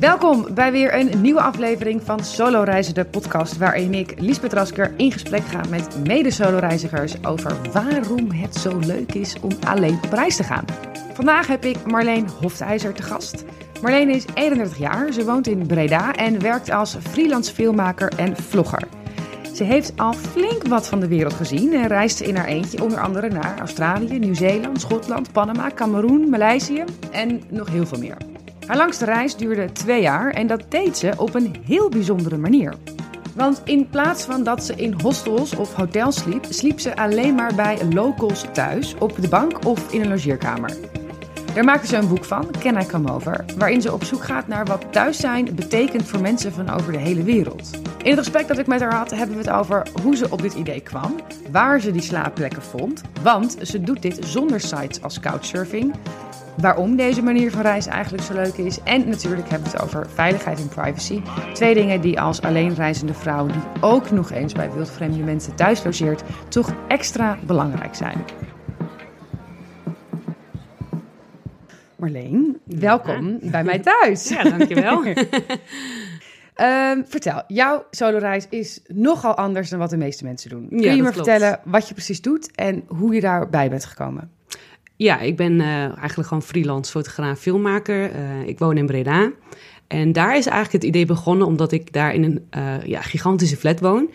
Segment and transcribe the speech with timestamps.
[0.00, 4.94] Welkom bij weer een nieuwe aflevering van Solo Reizen, de podcast waarin ik, Liesbeth Rasker,
[4.96, 10.36] in gesprek ga met mede-solo-reizigers over waarom het zo leuk is om alleen op reis
[10.36, 10.64] te gaan.
[11.14, 13.44] Vandaag heb ik Marleen Hoftijzer te gast.
[13.82, 18.82] Marleen is 31 jaar, ze woont in Breda en werkt als freelance filmmaker en vlogger.
[19.54, 23.00] Ze heeft al flink wat van de wereld gezien en reist in haar eentje onder
[23.00, 28.16] andere naar Australië, Nieuw-Zeeland, Schotland, Panama, Cameroen, Maleisië en nog heel veel meer.
[28.66, 32.74] Haar langste reis duurde twee jaar en dat deed ze op een heel bijzondere manier.
[33.34, 37.54] Want in plaats van dat ze in hostels of hotels sliep, sliep ze alleen maar
[37.54, 40.76] bij locals thuis, op de bank of in een logeerkamer.
[41.54, 44.48] Daar maakte ze een boek van, Can I Come Over, waarin ze op zoek gaat
[44.48, 47.70] naar wat thuis zijn betekent voor mensen van over de hele wereld.
[48.02, 50.42] In het gesprek dat ik met haar had, hebben we het over hoe ze op
[50.42, 51.14] dit idee kwam,
[51.50, 55.94] waar ze die slaapplekken vond, want ze doet dit zonder sites als couchsurfing,
[56.56, 58.78] waarom deze manier van reizen eigenlijk zo leuk is.
[58.82, 61.22] En natuurlijk hebben we het over veiligheid en privacy.
[61.52, 66.22] Twee dingen die als alleenreizende vrouw, die ook nog eens bij wildvreemde mensen thuis logeert,
[66.48, 68.24] toch extra belangrijk zijn.
[72.02, 74.28] Marleen, welkom bij mij thuis.
[74.28, 75.02] Ja, dankjewel.
[76.54, 80.68] Ehm, vertel, jouw soloreis is nogal anders dan wat de meeste mensen doen.
[80.68, 81.14] Kun Ja, je me klopt.
[81.14, 84.30] vertellen wat je precies doet en hoe je daarbij bent gekomen?
[84.96, 88.10] ja, ik ben eh, eigenlijk gewoon freelance fotograaf, filmmaker.
[88.10, 89.32] Eh, ik woon in Breda.
[89.86, 93.56] En daar is eigenlijk het idee begonnen omdat ik daar in een eh, ja, gigantische
[93.56, 94.10] flat woon.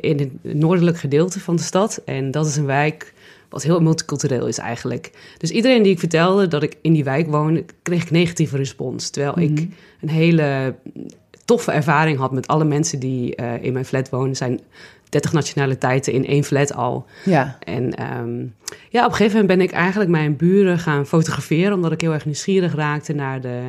[0.00, 2.02] in het noordelijk gedeelte van de stad.
[2.04, 3.13] En dat is een wijk
[3.54, 5.10] wat heel multicultureel is eigenlijk.
[5.38, 9.10] Dus iedereen die ik vertelde dat ik in die wijk woon, kreeg ik negatieve respons.
[9.10, 9.68] Terwijl ik
[10.00, 10.74] een hele
[11.44, 14.36] toffe ervaring had met alle mensen die eh, in mijn flat wonen.
[14.36, 14.60] Zijn
[15.08, 17.06] 30 nationaliteiten in één flat al.
[17.24, 18.38] Ja, En ehm,
[18.88, 22.12] ja, op een gegeven moment ben ik eigenlijk mijn buren gaan fotograferen, omdat ik heel
[22.12, 23.60] erg nieuwsgierig raakte naar de,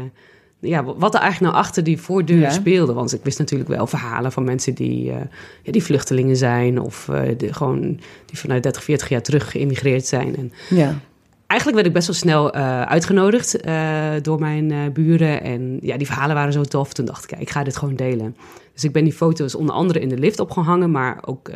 [0.66, 2.50] ja, wat er eigenlijk nou achter die voordeur Ja.
[2.50, 2.94] speelde.
[2.94, 5.18] Want ik wist natuurlijk wel verhalen van mensen die, eh,
[5.64, 7.82] ja, die vluchtelingen zijn of eh, die, gewoon,
[8.26, 10.36] die vanuit 30, 40 jaar terug geëmigreerd zijn.
[10.36, 11.00] En ja.
[11.48, 13.64] eigenlijk werd ik best wel snel eh, uitgenodigd
[14.22, 15.42] door mijn buren.
[15.42, 16.94] En ja, die verhalen waren zo tof.
[16.94, 18.36] Toen dacht ik, ja, ik ga dit gewoon delen.
[18.74, 21.52] Dus ik ben die foto's onder andere in de lift opgehangen, maar ook...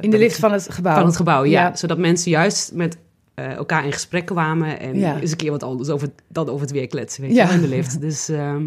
[0.00, 0.94] In de lift van het gebouw.
[0.94, 1.66] van het gebouw, ja.
[1.66, 1.76] Ja.
[1.76, 2.98] Zodat mensen juist met
[3.38, 5.20] eh, elkaar in gesprek kwamen en Ja.
[5.20, 7.42] eens een keer wat anders over, dan over het weer kletsen, weet Ja.
[7.42, 8.00] je wel, in de lift.
[8.00, 8.62] Dus ehm,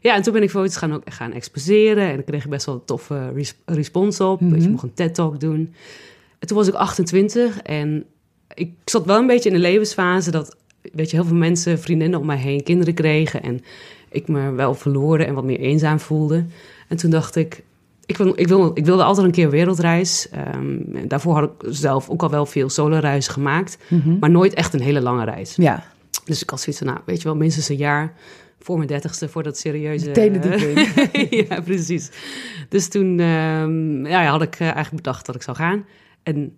[0.00, 2.84] ja, en toen ben ik foto's gaan, gaan exposeren en ik kreeg best wel een
[2.84, 4.40] toffe res- respons op.
[4.40, 4.54] Mhm.
[4.54, 5.74] Dus ik mocht een TED-talk doen.
[6.38, 8.04] En toen was ik 28 en
[8.54, 10.56] ik zat wel een beetje in een levensfase dat,
[10.92, 13.60] weet je, heel veel mensen, vriendinnen om mij heen, kinderen kregen en
[14.10, 16.44] ik me wel verloren en wat meer eenzaam voelde.
[16.88, 17.62] En toen dacht ik,
[18.06, 20.28] ik, wil, ik, wil, ik wilde altijd een keer een wereldreis.
[20.30, 24.18] Ehm, daarvoor had ik zelf ook al wel veel solo-reizen gemaakt, Mhm.
[24.18, 25.54] maar nooit echt een hele lange reis.
[25.56, 25.84] Ja,
[26.24, 28.12] Dus ik had zoiets van, nou, weet je wel, minstens een jaar
[28.60, 30.06] voor mijn dertigste, voor dat serieuze...
[30.06, 32.10] Meteen de diepte ja, precies.
[32.68, 35.84] Dus toen ehm, ja, had ik eh, eigenlijk bedacht dat ik zou gaan.
[36.22, 36.56] En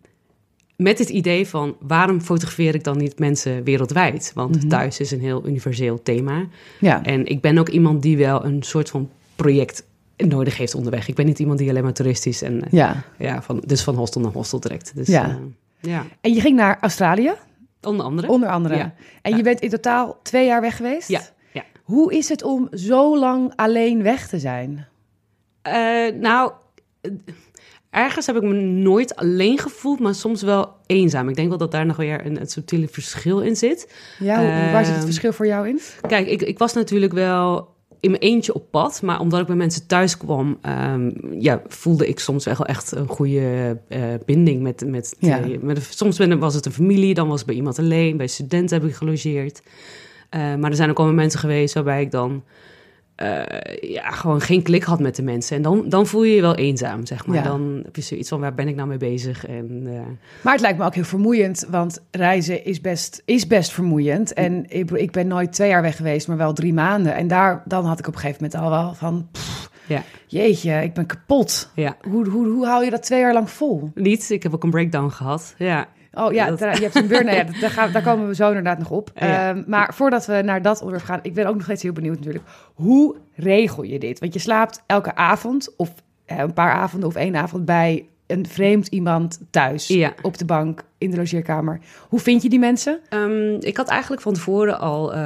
[0.76, 4.30] met het idee van, waarom fotografeer ik dan niet mensen wereldwijd?
[4.34, 4.68] Want Mhm.
[4.68, 6.46] thuis is een heel universeel thema.
[6.80, 7.02] ja.
[7.04, 9.86] En ik ben ook iemand die wel een soort van project
[10.26, 11.08] nodig heeft onderweg.
[11.08, 13.02] Ik ben niet iemand die alleen maar toeristisch en eh, ja.
[13.18, 14.92] ja, van, dus van hostel naar hostel trekt.
[14.94, 15.24] Dus, Ja.
[15.28, 15.34] eh,
[15.80, 17.32] ja, En je ging naar Australië,
[17.82, 18.28] onder andere.
[18.28, 18.76] onder andere.
[18.76, 18.94] Ja.
[19.22, 21.08] En je bent in totaal twee jaar weg geweest?
[21.08, 21.20] Ja,
[21.52, 21.64] ja.
[21.82, 24.86] Hoe is het om zo lang alleen weg te zijn?
[25.62, 25.72] Eh,
[26.20, 26.52] nou,
[27.90, 31.28] ergens heb ik me nooit alleen gevoeld, maar soms wel eenzaam.
[31.28, 33.94] Ik denk wel dat daar nog weer een, een subtiele verschil in zit.
[34.18, 34.36] Ja,
[34.72, 35.80] waar zit het Ehm, verschil voor jou in?
[36.08, 37.68] Kijk, ik, ik was natuurlijk wel
[38.00, 42.08] in mijn eentje op pad, maar omdat ik bij mensen thuis kwam, ehm, ja, voelde
[42.08, 45.40] ik soms wel echt een goede eh, binding met, met, Ja.
[45.60, 48.88] met soms was het een familie, dan was het bij iemand alleen, bij studenten heb
[48.88, 49.62] ik gelogeerd.
[50.30, 52.42] Eh, maar er zijn ook al momenten geweest waarbij ik dan
[53.18, 53.42] eh,
[53.90, 55.56] ja, gewoon geen klik had met de mensen.
[55.56, 57.36] En dan, dan voel je je wel eenzaam, zeg maar.
[57.36, 57.42] Ja.
[57.42, 59.46] Dan heb je zoiets van, waar ben ik nou mee bezig?
[59.46, 60.00] En, eh,
[60.42, 64.32] Maar het lijkt me ook heel vermoeiend, want reizen is best, is best vermoeiend.
[64.32, 67.14] En ik, ik ben nooit twee jaar weg geweest, maar wel drie maanden.
[67.14, 70.82] En daar, dan had ik op een gegeven moment al wel van, pff, ja, jeetje,
[70.82, 71.70] ik ben kapot.
[71.74, 71.96] ja.
[72.08, 73.90] Hoe, hoe, hoe hou je dat twee jaar lang vol?
[73.94, 75.54] Niet, ik heb ook een breakdown gehad.
[75.58, 77.26] Ja, Oh ja, Dat- daar- je hebt een burn.
[77.34, 79.10] ja, daar, gaan, daar komen we zo inderdaad nog op.
[79.14, 79.48] Ja.
[79.48, 82.16] Ehm, maar voordat we naar dat onderwerp gaan, ik ben ook nog steeds heel benieuwd
[82.16, 82.44] natuurlijk.
[82.74, 84.18] Hoe regel je dit?
[84.18, 85.90] Want je slaapt elke avond of
[86.24, 90.12] eh, een paar avonden of één avond bij een vreemd iemand thuis Ja.
[90.22, 91.80] op de bank in de logeerkamer.
[92.08, 92.98] Hoe vind je die mensen?
[93.08, 95.20] Ehm, ik had eigenlijk van tevoren al eh,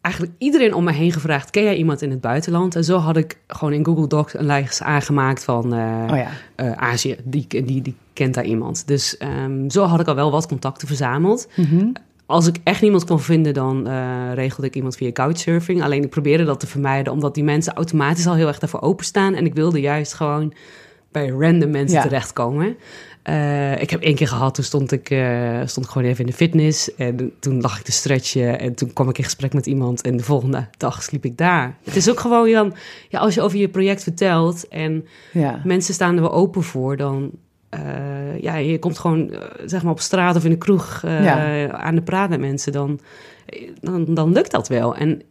[0.00, 2.76] eigenlijk iedereen om me heen gevraagd: ken jij iemand in het buitenland?
[2.76, 6.28] En zo had ik gewoon in Google Docs een lijst aangemaakt van uh, oh ja.
[6.64, 7.16] uh, Azië.
[7.24, 8.86] Die, die, die kent daar iemand.
[8.86, 11.48] Dus um, zo had ik al wel wat contacten verzameld.
[11.56, 11.92] Mm -hmm.
[12.26, 15.82] Als ik echt niemand kon vinden, dan uh, regelde ik iemand via couchsurfing.
[15.82, 19.34] Alleen ik probeerde dat te vermijden, omdat die mensen automatisch al heel erg daarvoor openstaan.
[19.34, 20.52] En ik wilde juist gewoon
[21.12, 22.02] bij random mensen ja.
[22.02, 22.76] terechtkomen.
[23.24, 26.30] Uh, ik heb één keer gehad, toen stond ik, uh, stond ik gewoon even in
[26.30, 26.94] de fitness.
[26.94, 28.58] En toen lag ik te stretchen.
[28.58, 30.00] En toen kwam ik in gesprek met iemand.
[30.00, 31.76] En de volgende dag sliep ik daar.
[31.84, 32.74] Het is ook gewoon, Jan,
[33.08, 34.68] ja, als je over je project vertelt.
[34.68, 35.60] En ja.
[35.64, 37.30] mensen staan er wel open voor, dan.
[37.74, 39.34] Uh, ja, je komt gewoon
[39.64, 41.70] zeg maar op straat of in de kroeg ja.
[41.70, 42.72] aan de praat met mensen.
[42.72, 43.00] Dan,
[43.80, 44.96] dan, dan lukt dat wel.
[44.96, 45.22] En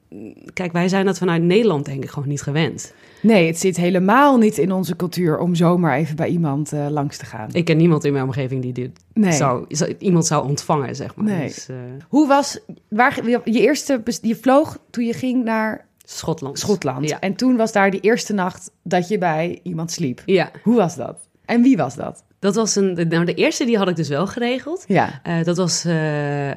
[0.54, 2.94] kijk, wij zijn dat vanuit Nederland denk ik gewoon niet gewend.
[3.22, 7.26] Nee, het zit helemaal niet in onze cultuur om zomaar even bij iemand langs te
[7.26, 7.50] gaan.
[7.52, 9.32] Ik ken niemand in mijn omgeving die dit nee.
[9.32, 9.66] zou,
[9.98, 11.26] iemand zou ontvangen, zeg maar.
[11.26, 11.48] Nee.
[11.48, 11.68] Dus.
[12.08, 12.60] Hoe was,
[12.90, 15.88] waar, je eerste, je vloog toen je ging naar...
[16.06, 16.60] Schotland.
[16.60, 17.10] Schotland.
[17.10, 17.20] Ja.
[17.20, 20.22] En toen was daar die eerste nacht dat je bij iemand sliep.
[20.26, 20.52] Ja.
[20.64, 21.28] Hoe was dat?
[21.46, 22.24] En wie was dat?
[22.40, 23.08] Dat was een.
[23.10, 24.84] Nou, de eerste die had ik dus wel geregeld.
[24.88, 25.22] Ja.
[25.28, 26.54] Uh, dat was uh, uh,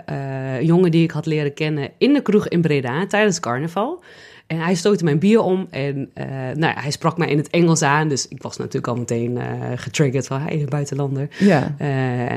[0.59, 4.03] een jongen die ik had leren kennen in de kroeg in Breda tijdens carnaval.
[4.47, 6.11] En hij stootte mijn bier om en
[6.55, 8.09] nou ja, hij sprak mij in het Engels aan.
[8.09, 9.39] Dus ik was natuurlijk al meteen
[9.77, 11.29] getriggerd van, hij is een buitenlander.
[11.39, 11.75] Ja.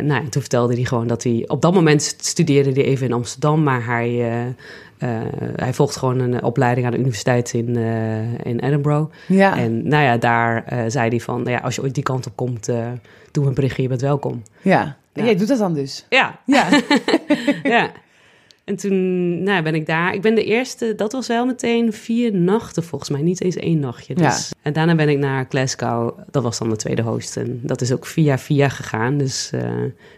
[0.02, 1.44] Nou, en toen vertelde hij gewoon dat hij...
[1.48, 4.56] Op dat moment studeerde hij even in Amsterdam, maar hij,
[5.56, 7.76] hij volgt gewoon een opleiding aan de universiteit in,
[8.44, 9.12] in Edinburgh.
[9.28, 9.58] Ja.
[9.58, 12.36] En nou ja, daar zei hij van, nou ja, als je ooit die kant op
[12.36, 12.70] komt,
[13.32, 14.42] doe een berichtje, je bent welkom.
[14.62, 16.06] Ja, en jij doet dat dan dus?
[16.10, 16.40] Ja.
[16.46, 16.68] Ja.
[17.64, 17.92] ja.
[18.66, 20.14] En toen nou, ben ik daar.
[20.14, 23.80] Ik ben de eerste, dat was wel meteen vier nachten volgens mij, niet eens één
[23.80, 24.14] nachtje.
[24.14, 24.50] Dus.
[24.50, 24.56] Ja.
[24.62, 27.38] En daarna ben ik naar Glasgow, dat was dan de tweede host.
[27.38, 29.62] En dat is ook via via gegaan, dus uh,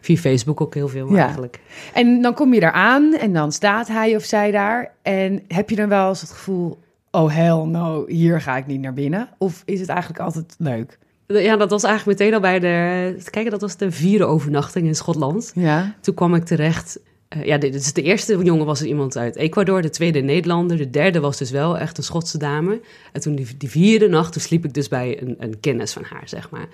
[0.01, 1.23] via Facebook ook heel veel ja.
[1.23, 1.59] eigenlijk.
[1.93, 4.91] En dan kom je daar aan en dan staat hij of zij daar.
[5.01, 6.79] En heb je dan wel eens het gevoel,
[7.11, 9.29] oh hell no, hier ga ik niet naar binnen?
[9.37, 10.97] Of is het eigenlijk altijd leuk?
[11.27, 13.29] Ja, dat was eigenlijk meteen al bij de.
[13.29, 15.51] Kijk, dat was de vierde overnachting in Schotland.
[15.55, 15.95] Ja.
[16.01, 16.99] Toen kwam ik terecht
[17.35, 20.77] uh, ja, dit is de eerste jongen was er iemand uit Ecuador, de tweede Nederlander,
[20.77, 22.81] de derde was dus wel echt een Schotse dame.
[23.11, 26.03] En toen die, die vierde nacht, toen sliep ik dus bij een, een kennis van
[26.03, 26.67] haar, zeg maar.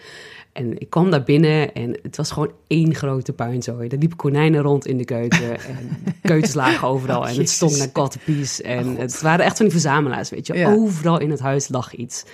[0.51, 3.87] En ik kwam daar binnen en het was gewoon één grote puinzooi.
[3.87, 5.89] Er liepen konijnen rond in de keuken en
[6.21, 8.61] keutens lagen overal oh, en het stond naar kattenpies.
[8.61, 10.53] En oh, het waren echt van die verzamelaars, weet je.
[10.53, 10.73] Ja.
[10.73, 12.25] Overal in het huis lag iets.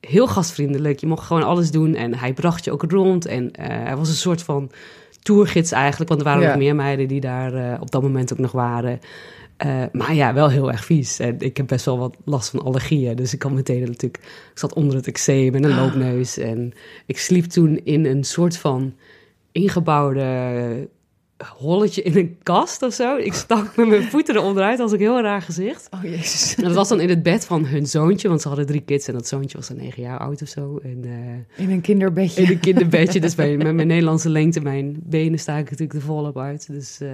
[0.00, 3.26] Heel gastvriendelijk, je mocht gewoon alles doen en hij bracht je ook rond.
[3.26, 4.70] En uh, hij was een soort van
[5.22, 6.08] tourgids eigenlijk.
[6.08, 6.48] Want er waren ja.
[6.48, 9.00] nog meer meiden die daar uh, op dat moment ook nog waren.
[9.66, 11.18] Uh, maar ja, wel heel erg vies.
[11.18, 13.16] En ik heb best wel wat last van allergieën.
[13.16, 14.16] Dus ik kan meteen natuurlijk...
[14.52, 16.38] Ik zat onder het eczeem en een loopneus.
[16.38, 16.72] En
[17.06, 18.94] ik sliep toen in een soort van
[19.52, 20.88] ingebouwde
[21.56, 23.16] holletje in een kast of zo.
[23.16, 25.88] Ik stak met mijn voeten eronderuit als ik heel raar gezicht.
[25.90, 26.54] Oh jezus.
[26.54, 29.06] En dat was dan in het bed van hun zoontje, want ze hadden drie kids
[29.08, 30.80] en dat zoontje was dan negen jaar oud of zo.
[30.82, 32.42] En, uh, in een kinderbedje.
[32.42, 36.04] In een kinderbedje, dus bij, met mijn Nederlandse lengte, mijn benen sta ik natuurlijk er
[36.04, 36.66] volop uit.
[36.66, 36.98] Dus...
[37.02, 37.08] Uh,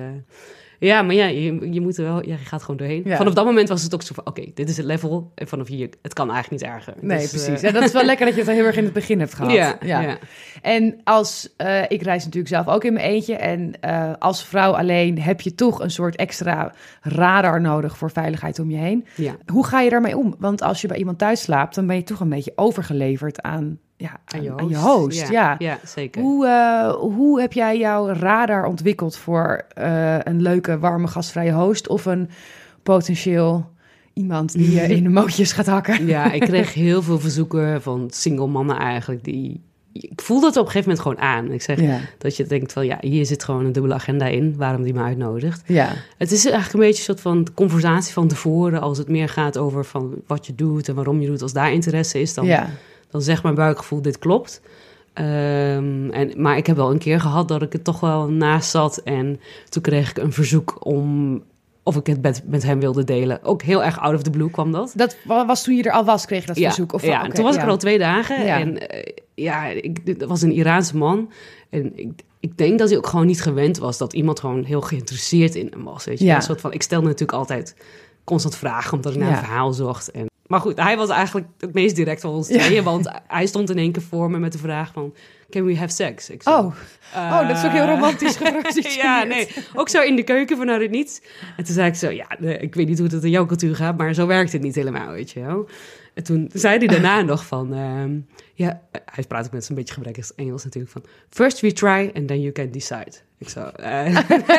[0.78, 3.02] ja, maar ja, je, je moet er wel, ja, je gaat gewoon doorheen.
[3.04, 3.16] Ja.
[3.16, 5.32] Vanaf dat moment was het ook zo van, oké, dit is het level.
[5.34, 6.94] En vanaf hier, het kan eigenlijk niet erger.
[7.00, 7.48] Nee, dus, precies.
[7.48, 7.60] Uh...
[7.60, 9.52] Ja, dat is wel lekker dat je het heel erg in het begin hebt gehad.
[9.52, 10.00] Ja, ja.
[10.00, 10.18] ja.
[10.62, 13.36] En als, uh, ik reis natuurlijk zelf ook in mijn eentje.
[13.36, 18.58] En uh, als vrouw alleen heb je toch een soort extra radar nodig voor veiligheid
[18.58, 19.06] om je heen.
[19.16, 19.36] Ja.
[19.46, 20.34] Hoe ga je daarmee om?
[20.38, 23.78] Want als je bij iemand thuis slaapt, dan ben je toch een beetje overgeleverd aan
[23.96, 24.60] ja, aan, je host.
[24.60, 25.56] Aan je host ja, ja.
[25.58, 26.22] ja, zeker.
[26.22, 31.88] Hoe, uh, hoe heb jij jouw radar ontwikkeld voor uh, een leuke, warme, gastvrije host
[31.88, 32.28] of een
[32.82, 33.70] potentieel
[34.12, 36.06] iemand die je in de mootjes gaat hakken?
[36.06, 39.64] Ja, ik kreeg heel veel verzoeken van single mannen eigenlijk die...
[39.92, 41.52] Ik voelde het op een gegeven moment gewoon aan.
[41.52, 41.98] Ik zeg ja.
[42.18, 45.02] dat je denkt van ja, hier zit gewoon een dubbele agenda in, waarom die me
[45.02, 45.62] uitnodigt.
[45.66, 45.92] Ja.
[46.18, 49.58] Het is eigenlijk een beetje een soort van conversatie van tevoren, als het meer gaat
[49.58, 51.42] over van wat je doet en waarom je doet.
[51.42, 52.46] Als daar interesse is, dan...
[52.46, 52.68] Ja
[53.16, 54.60] dan zegt mijn buikgevoel, dit klopt.
[55.14, 58.70] Um, en, maar ik heb wel een keer gehad dat ik het toch wel naast
[58.70, 58.96] zat.
[58.98, 61.42] En toen kreeg ik een verzoek om
[61.82, 63.42] of ik het met, met hem wilde delen.
[63.42, 64.92] Ook heel erg out of the blue kwam dat.
[64.94, 66.92] Dat was toen je er al was, kreeg je dat ja, verzoek?
[66.92, 67.60] Of, ja, okay, toen was ja.
[67.60, 68.44] ik er al twee dagen.
[68.44, 68.58] Ja.
[68.58, 69.02] En uh,
[69.34, 71.30] ja, ik, dat was een Iraanse man.
[71.70, 73.98] En ik, ik denk dat hij ook gewoon niet gewend was...
[73.98, 76.04] dat iemand gewoon heel geïnteresseerd in hem was.
[76.04, 76.30] Weet je?
[76.30, 77.76] Een soort van, ik stelde natuurlijk altijd
[78.24, 78.92] constant vragen...
[78.92, 80.10] omdat ik naar een verhaal zocht.
[80.10, 82.84] En maar goed, hij was eigenlijk het meest direct van ons tweeën.
[82.84, 85.14] Want hij stond in één keer voor me met de vraag van...
[85.50, 86.30] Can we have sex?
[86.30, 86.74] Ik zo, oh.
[87.14, 88.38] Uh, oh, dat is ook heel romantisch
[89.02, 89.48] Ja, nee.
[89.74, 91.20] Ook zo in de keuken vanuit het niets.
[91.56, 92.10] En toen zei ik zo...
[92.10, 93.96] Ja, ik weet niet hoe het in jouw cultuur gaat...
[93.96, 95.68] maar zo werkt het niet helemaal, weet je wel.
[96.14, 97.74] En toen zei hij daarna nog van...
[97.74, 98.18] ehm,
[98.54, 101.04] ja, hij praat ook met zo'n beetje gebrekkig Engels natuurlijk van...
[101.30, 103.12] First we try and then you can decide.
[103.38, 103.60] Ik zo...
[103.60, 104.14] eh,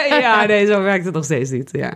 [0.22, 1.94] ja, nee, zo werkt het nog steeds niet, ja.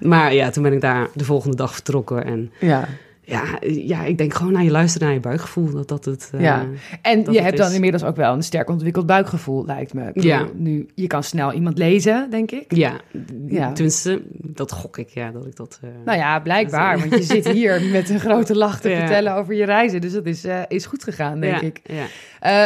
[0.00, 2.24] Maar ja, toen ben ik daar de volgende dag vertrokken.
[2.24, 2.88] En Ja.
[3.30, 5.70] Ja, ja ik denk gewoon naar je luisteren naar je buikgevoel.
[5.70, 6.30] Dat dat het...
[6.34, 6.66] eh, Ja.
[7.02, 10.04] En je hebt dan inmiddels ook wel een sterk ontwikkeld buikgevoel, lijkt me.
[10.12, 10.46] Bedoel, Ja.
[10.54, 12.74] Nu, je kan snel iemand lezen, denk ik.
[12.74, 13.00] Ja,
[13.48, 13.72] Ja.
[13.72, 15.78] tenminste, dat gok ik, ja, dat ik dat...
[15.82, 16.98] eh, Nou ja, blijkbaar.
[16.98, 18.96] Want je zit hier met een grote lach te Ja.
[18.98, 20.00] vertellen over je reizen.
[20.00, 21.80] Dus dat is, eh, is goed gegaan, denk ja, ik.
[21.82, 22.06] Ja.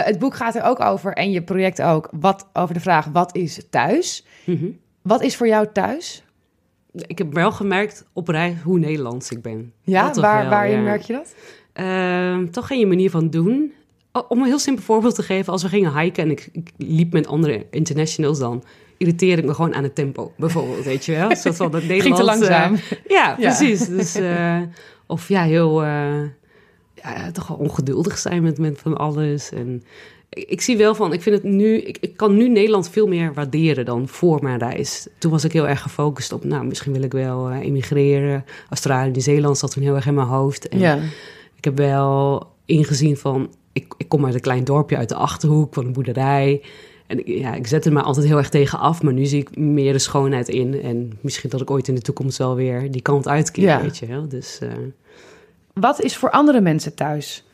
[0.02, 3.36] Het boek gaat er ook over, en je project ook, wat, over de vraag: wat
[3.36, 4.24] is thuis?
[4.44, 4.66] Mhm.
[5.02, 6.24] Wat is voor jou thuis?
[6.94, 9.72] Ik heb wel gemerkt op reis hoe Nederlands ik ben.
[9.82, 10.82] Ja, Dat waar, wel, waarin ja.
[10.82, 11.34] merk je dat?
[11.72, 13.72] Ehm, toch in je manier van doen.
[14.28, 17.12] Om een heel simpel voorbeeld te geven, als we gingen hiken en ik, ik liep
[17.12, 18.64] met andere internationals, dan
[18.96, 21.36] irriteerde ik me gewoon aan het tempo, bijvoorbeeld, weet je wel?
[21.36, 22.76] Soort van dat Ging te Nederlands, eh, langzaam.
[23.08, 23.54] ja, Ja.
[23.54, 23.86] precies.
[23.88, 24.60] Dus, eh,
[25.06, 26.22] of ja, heel, eh,
[26.94, 29.50] ja, toch wel ongeduldig zijn met, met van alles.
[29.52, 29.82] En
[30.34, 33.06] ik, ik zie wel van, ik vind het nu, ik, ik kan nu Nederland veel
[33.06, 35.06] meer waarderen dan voor mijn reis.
[35.18, 38.44] Toen was ik heel erg gefocust op, nou, misschien wil ik wel eh, emigreren.
[38.68, 40.68] Australië, Nieuw-Zeeland zat toen heel erg in mijn hoofd.
[40.68, 40.98] En Ja.
[41.56, 45.74] ik heb wel ingezien van, ik, ik kom uit een klein dorpje uit de Achterhoek
[45.74, 46.62] van een boerderij.
[47.06, 49.56] En ik- ja, ik zette me altijd heel erg tegen af, maar nu zie ik
[49.56, 50.82] meer de schoonheid in.
[50.82, 53.82] En misschien dat ik ooit in de toekomst wel weer die kant uitkeer, Ja.
[53.82, 54.28] weet je wel.
[54.28, 54.68] Dus eh,
[55.72, 57.44] Wat is voor andere mensen thuis?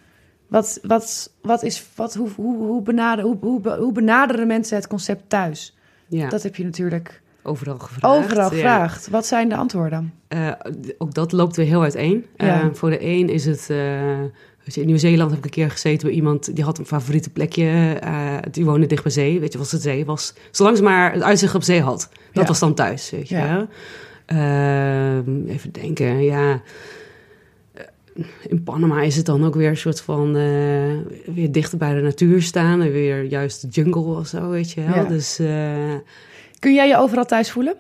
[0.51, 4.87] Wat, wat, wat is, wat, hoe, hoe, hoe, benaderen, hoe, hoe, hoe benaderen mensen het
[4.87, 5.77] concept thuis?
[6.09, 8.17] ja, Dat heb je natuurlijk overal gevraagd.
[8.25, 8.49] overal ja.
[8.57, 9.09] gevraagd.
[9.09, 10.13] Wat zijn de antwoorden?
[10.29, 10.51] Eh,
[10.99, 12.27] ook dat loopt weer heel uiteen.
[12.37, 12.61] Ja.
[12.61, 13.65] Eh, voor de een is het...
[13.67, 14.31] je,
[14.81, 16.55] in Nieuw-Zeeland heb ik een keer gezeten bij iemand...
[16.55, 17.99] die had een favoriete plekje.
[18.51, 19.41] die woonde dicht bij zee.
[19.41, 20.35] Weet je, wat de zee was.
[20.51, 22.09] Zolang ze maar het uitzicht op zee had.
[22.33, 22.49] Dat Ja.
[22.49, 23.67] was dan thuis, weet je.
[24.27, 26.61] Ehm, even denken, ja...
[28.49, 30.37] In Panama is het dan ook weer een soort van...
[30.37, 32.81] eh, weer dichter bij de natuur staan.
[32.83, 34.95] En weer juist de jungle of zo, weet je wel.
[34.95, 35.05] Ja.
[35.05, 35.39] Dus...
[35.39, 35.95] eh,
[36.59, 37.75] Kun jij je overal thuis voelen?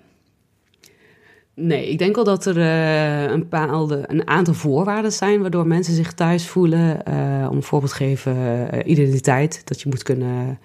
[1.55, 5.95] Nee, ik denk wel dat er eh, een, bepaalde, een aantal voorwaarden zijn waardoor mensen
[5.95, 7.03] zich thuis voelen.
[7.51, 9.63] Om een voorbeeld te geven, identiteit.
[9.65, 10.59] Dat je moet kunnen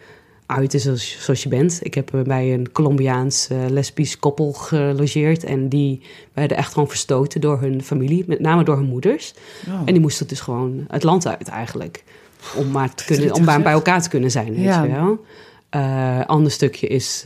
[0.46, 1.80] uiten zoals, zoals je bent.
[1.84, 5.44] Ik heb eh, bij een Colombiaans eh, lesbisch koppel gelogeerd.
[5.44, 6.02] En die
[6.34, 9.34] werden echt gewoon verstoten door hun familie, met name door hun moeders.
[9.68, 9.74] Oh.
[9.86, 12.04] En die moesten dus gewoon het land uit eigenlijk.
[12.56, 13.64] Om maar te kunnen, om bij, zeg.
[13.64, 14.84] bij elkaar te kunnen zijn, weet Ja.
[14.84, 15.26] je wel.
[15.70, 17.24] Eh ander stukje is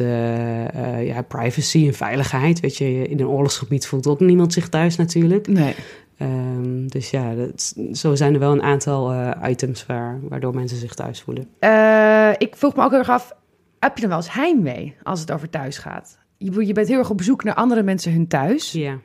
[1.02, 2.60] ja, privacy en veiligheid.
[2.60, 5.48] Weet je, in een oorlogsgebied voelt ook niemand zich thuis natuurlijk.
[5.48, 5.76] Nee.
[6.20, 10.78] Ehm, dus ja, dat, zo zijn er wel een aantal eh, items waar, waardoor mensen
[10.78, 11.48] zich thuis voelen.
[11.60, 13.34] Eh, ik vroeg me ook heel erg af,
[13.80, 16.18] heb je dan wel eens heimwee als het over thuis gaat?
[16.38, 18.72] Je, je bent heel erg op bezoek naar andere mensen hun thuis.
[18.72, 19.00] Ja.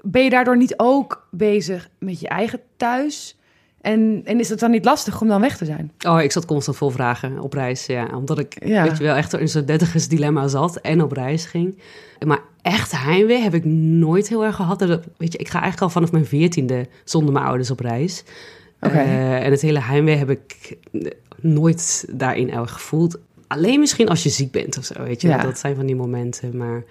[0.00, 3.38] Ben je daardoor niet ook bezig met je eigen thuis?
[3.84, 5.92] En, en is het dan niet lastig om dan weg te zijn?
[6.06, 7.86] Oh, ik zat constant vol vragen op reis.
[7.86, 8.82] Ja, omdat ik Ja.
[8.82, 11.78] weet je wel, echt in zo'n dertigers dilemma zat en op reis ging.
[12.26, 14.78] Maar echt heimwee heb ik nooit heel erg gehad.
[14.78, 18.24] Dat- Weet je, ik ga eigenlijk al vanaf mijn veertiende zonder mijn ouders op reis.
[18.80, 18.94] Oké.
[18.94, 20.76] Eh, en het hele heimwee heb ik
[21.40, 23.18] nooit daarin erg gevoeld.
[23.46, 25.28] Alleen misschien als je ziek bent of zo, weet je.
[25.28, 25.42] Ja.
[25.42, 26.56] Dat zijn van die momenten.
[26.56, 26.82] Maar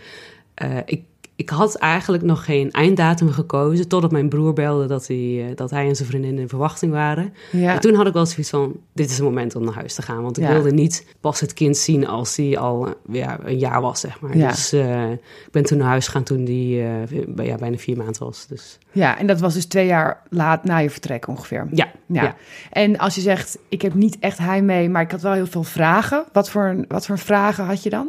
[0.53, 1.01] eh, ik,
[1.43, 3.87] ik had eigenlijk nog geen einddatum gekozen...
[3.87, 7.33] totdat mijn broer belde dat hij, eh, dat hij en zijn vriendin in verwachting waren.
[7.51, 7.73] Ja.
[7.73, 10.01] En toen had ik wel zoiets van, dit is het moment om naar huis te
[10.01, 10.21] gaan.
[10.23, 10.51] Want ik Ja.
[10.53, 14.37] wilde niet pas het kind zien als hij al ja, een jaar was, zeg maar.
[14.37, 14.47] Ja.
[14.49, 18.23] Dus eh, ik ben toen naar huis gegaan toen die eh, ja, bijna vier maanden
[18.23, 18.47] was.
[18.47, 21.67] Dus ja, en dat was dus twee jaar laat na je vertrek ongeveer.
[21.71, 22.35] ja, Ja.
[22.71, 25.63] En als je zegt, ik heb niet echt heimwee, maar ik had wel heel veel
[25.63, 26.23] vragen.
[26.31, 28.07] Wat voor, wat voor vragen had je dan?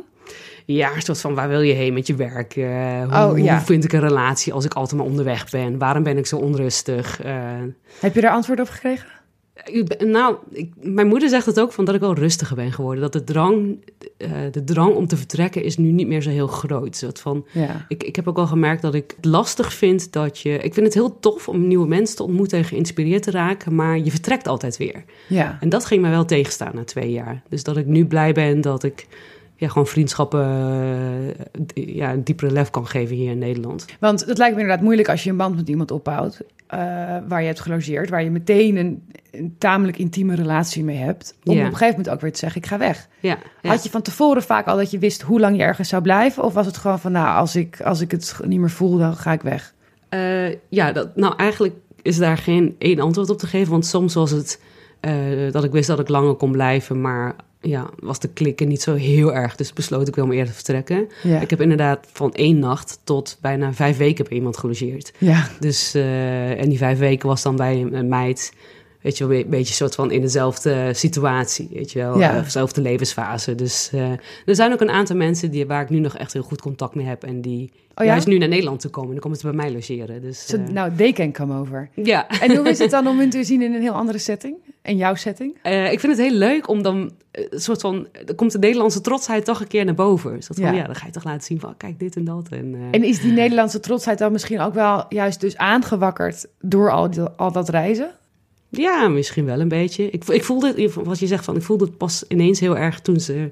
[0.66, 2.56] Ja, een soort van waar wil je heen met je werk?
[2.56, 3.56] Eh, hoe, Oh, ja.
[3.56, 5.78] hoe vind ik een relatie als ik altijd maar onderweg ben?
[5.78, 7.20] Waarom ben ik zo onrustig?
[7.22, 7.34] Eh,
[8.00, 9.06] Heb je daar antwoord op gekregen?
[9.98, 13.02] nou, ik, mijn moeder zegt het ook van dat ik wel rustiger ben geworden.
[13.02, 13.84] Dat de drang,
[14.16, 16.96] eh, de drang om te vertrekken is nu niet meer zo heel groot.
[16.96, 17.84] Soort van, Ja.
[17.88, 20.50] ik, ik heb ook wel gemerkt dat ik het lastig vind dat je...
[20.58, 23.98] Ik vind het heel tof om nieuwe mensen te ontmoeten en geïnspireerd te raken, maar
[23.98, 25.04] je vertrekt altijd weer.
[25.28, 25.56] Ja.
[25.60, 27.42] En dat ging mij wel tegenstaan na twee jaar.
[27.48, 29.06] Dus dat ik nu blij ben dat ik
[29.56, 30.44] ja, gewoon vriendschappen
[31.74, 33.84] eh, ja, een diepere lef kan geven hier in Nederland.
[34.00, 36.40] Want het lijkt me inderdaad moeilijk als je een band met iemand opbouwt...
[36.66, 36.78] eh,
[37.28, 41.34] waar je hebt gelogeerd, waar je meteen een, een tamelijk intieme relatie mee hebt...
[41.44, 41.60] om Ja.
[41.60, 43.08] op een gegeven moment ook weer te zeggen, ik ga weg.
[43.20, 43.70] Ja, ja.
[43.70, 46.42] Had je van tevoren vaak al dat je wist hoe lang je ergens zou blijven?
[46.42, 49.16] Of was het gewoon van, nou, als ik, als ik het niet meer voel, dan
[49.16, 49.74] ga ik weg?
[50.08, 53.70] Eh, ja, dat, nou eigenlijk is daar geen één antwoord op te geven.
[53.70, 54.60] Want soms was het
[55.52, 57.00] dat ik wist dat ik langer kon blijven.
[57.00, 59.56] Maar ja, was de klikken niet zo heel erg.
[59.56, 61.08] Dus besloot ik wel om eerder te vertrekken.
[61.22, 61.40] Ja.
[61.40, 65.12] Ik heb inderdaad van één nacht tot bijna vijf weken bij iemand gelogeerd.
[65.18, 65.48] Ja.
[65.60, 68.52] Dus, eh, en die vijf weken was dan bij een meid,
[69.04, 72.36] weet je wel, een beetje soort van in dezelfde situatie, weet je wel, Ja.
[72.36, 73.54] eh, dezelfde levensfase.
[73.54, 74.10] Dus eh,
[74.46, 76.94] er zijn ook een aantal mensen die, waar ik nu nog echt heel goed contact
[76.94, 78.10] mee heb en die Oh ja?
[78.10, 79.10] juist nu naar Nederland toe komen.
[79.10, 80.22] Dan komen ze bij mij logeren.
[80.22, 81.88] Dus, eh, nou, they can come over.
[81.94, 82.28] ja.
[82.28, 84.56] En hoe is het dan om hun te zien in een heel andere setting?
[84.82, 85.52] En jouw setting?
[85.94, 88.06] Ik vind het heel leuk om dan een soort van.
[88.36, 90.32] Komt de Nederlandse trotsheid toch een keer naar boven.
[90.32, 90.74] Een soort van, Ja.
[90.80, 90.84] ja.
[90.86, 92.48] dan ga je toch laten zien van oh, kijk dit en dat.
[92.50, 97.10] En, En is die Nederlandse trotsheid dan misschien ook wel juist dus aangewakkerd door al,
[97.10, 98.10] die- al dat reizen?
[98.76, 100.10] Ja, misschien wel een beetje.
[100.10, 103.00] Ik, ik voelde het, wat je zegt van, ik voelde het pas ineens heel erg
[103.00, 103.50] toen ze,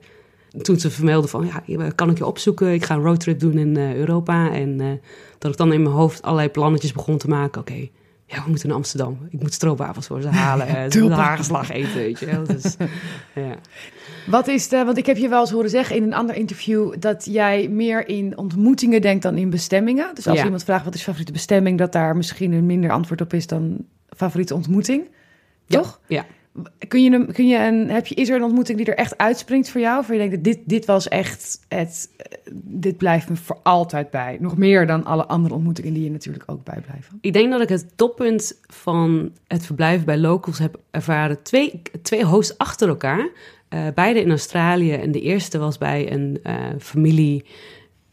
[0.62, 2.72] toen ze vermelden van, ja, kan ik je opzoeken?
[2.72, 4.52] Ik ga een roadtrip doen in eh, Europa.
[4.52, 4.86] En eh,
[5.38, 7.60] dat ik dan in mijn hoofd allerlei plannetjes begon te maken.
[7.60, 7.88] Oké,
[8.26, 9.18] ja, we moeten naar Amsterdam.
[9.30, 10.66] Ik moet stroopwafels voor ze halen.
[10.66, 12.44] eh, de hagelslag eten, weet je wel.
[12.44, 12.76] Dus,
[13.34, 13.54] ja.
[14.26, 16.94] Wat is de, want ik heb je wel eens horen zeggen in een ander interview
[16.98, 20.10] dat jij meer in ontmoetingen denkt dan in bestemmingen.
[20.14, 20.44] Dus als Ja.
[20.44, 23.46] iemand vraagt wat is je favoriete bestemming, dat daar misschien een minder antwoord op is
[23.46, 23.84] dan
[24.22, 25.08] favoriete ontmoeting.
[25.66, 26.00] Toch?
[26.06, 26.26] Ja.
[26.88, 29.70] Kun je kun je een, heb je, is er een ontmoeting die er echt uitspringt
[29.70, 29.98] voor jou?
[29.98, 32.10] Of je denkt, dit, dit was echt, het,
[32.64, 34.36] dit blijft me voor altijd bij.
[34.40, 37.18] Nog meer dan alle andere ontmoetingen die je natuurlijk ook bijblijven.
[37.20, 41.42] Ik denk dat ik het toppunt van het verblijf bij locals heb ervaren.
[41.42, 43.30] Twee, twee hosts achter elkaar.
[43.68, 44.92] eh, beide in Australië.
[44.92, 47.44] En de eerste was bij een eh, familie.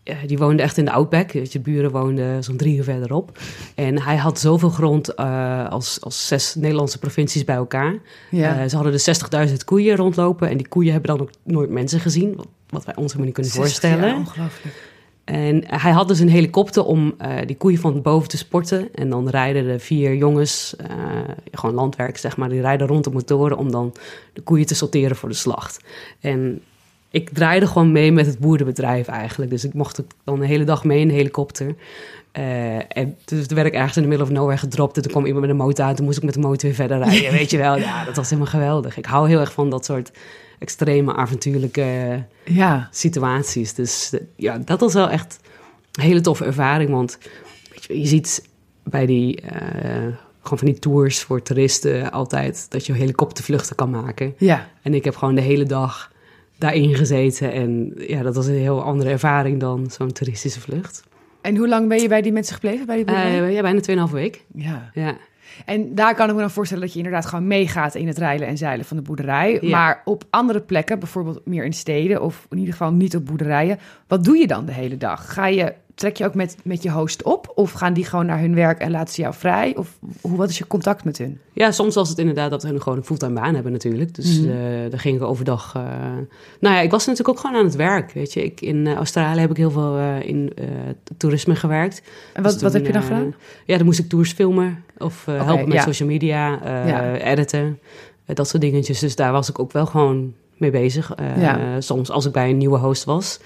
[0.10, 1.32] Eh, die woonde echt in de Outback.
[1.32, 3.38] Je, buren woonden zo'n drie uur verderop.
[3.76, 7.96] En hij had zoveel grond eh, als, als zes Nederlandse provincies bij elkaar.
[8.32, 8.60] Ja.
[8.60, 10.50] Eh, ze hadden dus 60.000 koeien rondlopen.
[10.50, 12.36] En die koeien hebben dan ook nooit mensen gezien.
[12.36, 14.08] Wat, wat wij ons helemaal niet kunnen 60 voorstellen.
[14.08, 14.88] jaar, ongelooflijk.
[15.24, 18.94] En hij had dus een helikopter om die koeien van boven te sporten.
[18.94, 20.76] En dan rijden de vier jongens,
[21.52, 23.94] gewoon landwerk zeg maar, die rijden rond de motoren om dan
[24.34, 25.80] de koeien te sorteren voor de slacht.
[26.20, 26.62] En
[27.12, 29.52] ik draaide gewoon mee met het boerenbedrijf eigenlijk.
[29.52, 31.76] Dus ik mocht dan de hele dag mee in de helikopter.
[32.32, 34.96] Eh, en dus toen werd ik ergens in de middle of nowhere gedropt.
[34.96, 35.96] En toen kwam iemand met een motor aan.
[35.96, 37.32] Toen moest ik met de motor weer verder rijden.
[37.40, 38.98] Weet je wel, ja, dat was helemaal geweldig.
[38.98, 40.12] Ik hou heel erg van dat soort
[40.60, 42.88] extreme, avontuurlijke Ja.
[42.92, 43.74] situaties.
[43.74, 45.40] Dus eh, ja, dat was wel echt
[45.92, 46.90] een hele toffe ervaring.
[46.90, 47.18] Want
[47.72, 48.48] weet je, je ziet
[48.84, 49.60] bij die, eh,
[50.42, 54.34] gewoon van die tours voor toeristen altijd dat je helikoptervluchten kan maken.
[54.38, 54.70] Ja.
[54.82, 56.12] En ik heb gewoon de hele dag
[56.60, 57.52] daarin gezeten.
[57.52, 61.04] En ja, dat was een heel andere ervaring dan zo'n toeristische vlucht.
[61.42, 62.86] En hoe lang ben je bij die mensen gebleven?
[62.86, 63.42] Bij die boerderij?
[63.42, 64.46] Eh ja, bijna 2,5 week.
[64.54, 64.90] ja.
[64.94, 65.18] Ja.
[65.66, 68.48] En daar kan ik me dan voorstellen dat je inderdaad gewoon meegaat in het rijden
[68.48, 69.58] en zeilen van de boerderij.
[69.62, 69.70] Ja.
[69.70, 73.80] Maar op andere plekken, bijvoorbeeld meer in steden of in ieder geval niet op boerderijen,
[74.08, 75.34] wat doe je dan de hele dag?
[75.34, 77.52] Ga je, trek je ook met, met je host op?
[77.56, 79.76] Of gaan die gewoon naar hun werk en laten ze jou vrij?
[79.78, 81.40] Of hoe, wat is je contact met hun?
[81.54, 84.16] Ja, soms was het inderdaad dat we gewoon een fulltime baan hebben natuurlijk.
[84.16, 84.54] Dus eh
[84.90, 85.74] daar gingen we overdag...
[85.76, 85.82] eh,
[86.60, 88.44] Nou ja, ik was natuurlijk ook gewoon aan het werk, weet je.
[88.44, 90.54] Ik, in eh, Australië heb ik heel veel in
[91.18, 92.02] toerisme gewerkt.
[92.34, 93.34] En wat, Dus wat toen, heb je dan gedaan?
[93.66, 95.84] Ja, dan moest ik tours filmen of helpen met ja.
[95.84, 97.16] social media, Ja.
[97.16, 97.80] editen,
[98.26, 99.00] dat soort dingetjes.
[99.00, 101.14] Dus daar was ik ook wel gewoon mee bezig.
[101.38, 101.82] Ja.
[101.82, 103.40] Soms als ik bij een nieuwe host was.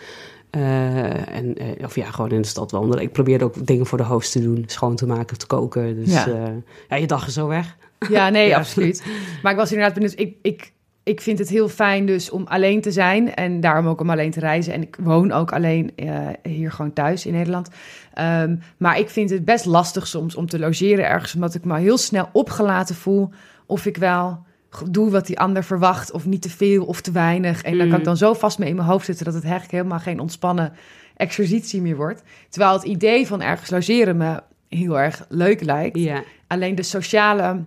[0.54, 3.04] Eh, en, eh, of ja, gewoon in de stad wandelen.
[3.04, 4.64] Ik probeerde ook dingen voor de host te doen.
[4.68, 5.96] Schoon te maken, te koken.
[5.96, 6.28] Dus Ja.
[6.28, 6.52] ja,
[6.90, 7.78] ja je dag is zo weg.
[8.10, 8.58] Ja, nee, Ja.
[8.58, 9.04] absoluut.
[9.44, 10.20] Maar ik was inderdaad benieuwd.
[10.20, 10.72] Ik, ik,
[11.04, 14.32] ik vind het heel fijn dus om alleen te zijn en daarom ook om alleen
[14.32, 14.74] te reizen.
[14.74, 17.70] En ik woon ook alleen eh, hier gewoon thuis in Nederland.
[18.14, 21.80] Ehm, maar ik vind het best lastig soms om te logeren ergens, omdat ik me
[21.80, 23.30] heel snel opgelaten voel
[23.66, 24.44] of ik wel
[24.90, 27.62] doe wat die ander verwacht of niet te veel of te weinig.
[27.62, 28.04] En dan kan ik Mm.
[28.04, 30.74] dan zo vast mee in mijn hoofd zitten dat het eigenlijk helemaal geen ontspannen
[31.16, 32.24] exercitie meer wordt.
[32.50, 35.98] Terwijl het idee van ergens logeren me heel erg leuk lijkt.
[35.98, 36.24] Ja.
[36.48, 37.64] Alleen de sociale,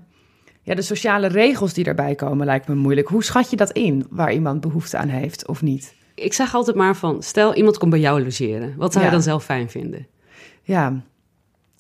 [0.63, 3.09] ja, de sociale regels die daarbij komen lijkt me moeilijk.
[3.09, 5.95] Hoe schat je dat in, waar iemand behoefte aan heeft of niet?
[6.15, 8.75] Ik zeg altijd maar van, stel iemand komt bij jou logeren.
[8.77, 9.11] Wat zou Ja.
[9.11, 10.07] je dan zelf fijn vinden?
[10.63, 11.03] Ja,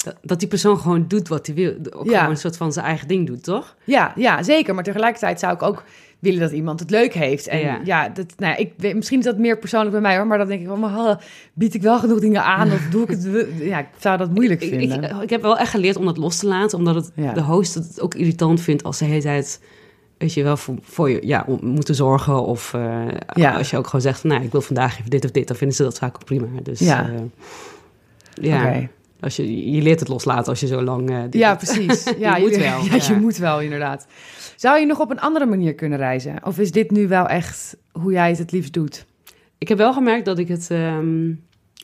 [0.07, 1.75] Dat, dat die persoon gewoon doet wat hij wil.
[1.91, 2.19] Ook Ja.
[2.19, 3.77] gewoon een soort van zijn eigen ding doet, toch?
[3.85, 4.75] ja, ja, zeker.
[4.75, 5.85] Maar tegelijkertijd zou ik ook
[6.19, 7.47] willen dat iemand het leuk heeft.
[7.47, 8.09] En ja, Ja.
[8.09, 10.27] dat, nou, ja, ik, weet- misschien is dat meer persoonlijk bij mij hoor.
[10.27, 11.15] Maar dan denk ik van, maar, oh,
[11.53, 13.29] bied ik wel genoeg dingen aan of doe ik het?
[13.59, 15.03] Ja, ik zou dat moeilijk Ik, vinden.
[15.03, 16.79] ik, ik heb wel echt geleerd om dat los te laten.
[16.79, 17.33] Omdat het, Ja.
[17.33, 19.61] de host het ook irritant vindt als de hele tijd...
[20.19, 22.45] Weet je wel, voor, voor je ja, om moeten zorgen.
[22.45, 23.57] Of eh, Ja.
[23.57, 24.31] als je ook gewoon zegt van...
[24.31, 25.49] Nou, ik wil vandaag even dit of dit.
[25.49, 26.47] Dan vinden ze dat vaak ook prima.
[26.63, 27.09] Dus Ja.
[27.09, 27.15] eh,
[28.35, 28.89] ja, Oké.
[29.21, 31.11] Als je, je leert het loslaten als je zo lang...
[31.11, 31.59] eh, Ja, doet.
[31.73, 32.05] precies.
[32.19, 34.07] Ja, Je moet wel, Ja, je moet wel, inderdaad.
[34.57, 36.39] Zou je nog op een andere manier kunnen reizen?
[36.45, 39.07] Of is dit nu wel echt hoe jij het het liefst doet?
[39.59, 40.71] Ik heb wel gemerkt dat ik het.
[40.71, 41.31] ehm,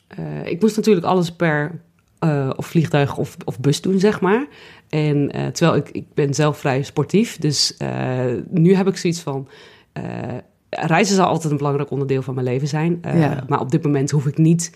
[0.06, 1.80] eh, ik moest natuurlijk alles per
[2.18, 4.46] eh, of vliegtuig of, of bus doen, zeg maar.
[4.88, 7.76] En terwijl ik, ik ben zelf vrij sportief, dus
[8.50, 9.48] nu heb ik zoiets van.
[10.70, 12.98] reizen zal altijd een belangrijk onderdeel van mijn leven zijn.
[13.14, 13.44] Ja.
[13.48, 14.72] Maar op dit moment hoef ik niet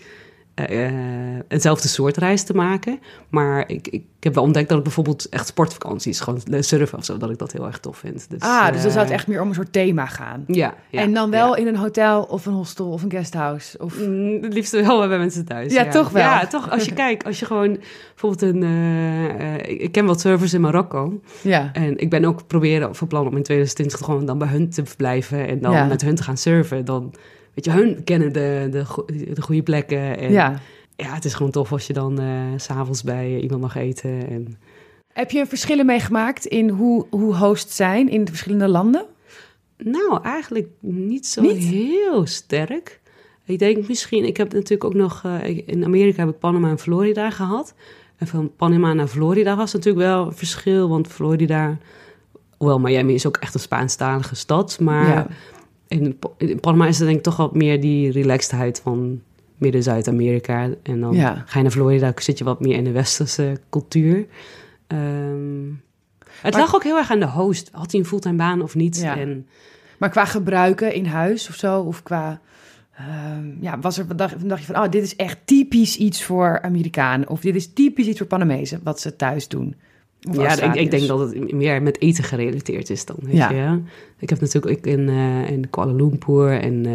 [0.65, 2.99] eh, eh, eenzelfde soort reis te maken.
[3.29, 7.17] Maar ik, ik heb wel ontdekt dat ik bijvoorbeeld echt sportvakanties, gewoon surfen of zo,
[7.17, 8.29] dat ik dat heel erg tof vind.
[8.29, 10.43] Dus, ah, dus dan zou het eh, echt meer om een soort thema gaan.
[10.47, 11.61] Ja, ja, en dan wel ja.
[11.61, 13.77] in een hotel of een hostel of een guesthouse.
[13.79, 13.99] Of...
[14.07, 15.73] Mm, Het liefst wel bij mensen thuis.
[15.73, 16.21] Ja, toch wel.
[16.23, 16.71] Ja, toch.
[16.71, 18.63] Als je kijkt, als je gewoon bijvoorbeeld een.
[18.63, 21.21] eh, ik- ken wat servers in Marokko.
[21.41, 21.69] Ja.
[21.73, 24.85] En ik ben ook proberen van plan om in 2020 gewoon dan bij hun te
[24.85, 26.85] verblijven en dan met hun te gaan surfen.
[26.85, 27.13] Dan,
[27.57, 28.83] weet je, hun kennen de, de,
[29.33, 30.17] de goede plekken.
[30.17, 30.61] En ja.
[30.95, 31.13] ja.
[31.13, 32.19] het is gewoon tof als je dan
[32.57, 34.29] s s'avonds bij iemand mag eten.
[34.29, 34.57] En,
[35.13, 39.05] Heb je verschillen meegemaakt in hoe, hoe hosts zijn in de verschillende landen?
[39.77, 41.63] nou, eigenlijk niet zo Niet?
[41.63, 42.99] heel sterk.
[43.45, 46.79] Ik denk misschien, ik heb natuurlijk ook nog, eh, in Amerika heb ik Panama en
[46.79, 47.73] Florida gehad.
[48.17, 51.77] En van Panama naar Florida was natuurlijk wel een verschil, want Florida,
[52.57, 55.27] wel Miami is ook echt een Spaanstalige stad, maar Ja.
[55.87, 59.21] In, in Panama is er denk ik toch wat meer die relaxedheid van
[59.57, 60.69] Midden-Zuid-Amerika.
[60.83, 61.43] En dan Ja.
[61.45, 64.25] ga je naar Florida, zit je wat meer in de westerse cultuur.
[64.87, 65.69] Ehm,
[66.41, 67.69] het Maar- lag ook heel erg aan de host.
[67.71, 68.97] Had hij een fulltime baan of niet?
[69.01, 69.17] Ja.
[69.17, 69.47] En,
[69.99, 72.41] Maar qua gebruiken in huis of zo, of qua...
[72.97, 76.61] ehm, ja, was er, dacht, dacht je van, oh, dit is echt typisch iets voor
[76.61, 77.29] Amerikanen.
[77.29, 79.75] Of dit is typisch iets voor Panamezen, wat ze thuis doen.
[80.19, 83.15] Ja, ik, ik denk dat het meer met eten gerelateerd is dan.
[83.21, 83.49] Weet Ja.
[83.49, 83.79] je?
[84.19, 86.85] Ik heb natuurlijk ook in, eh, in Kuala Lumpur en,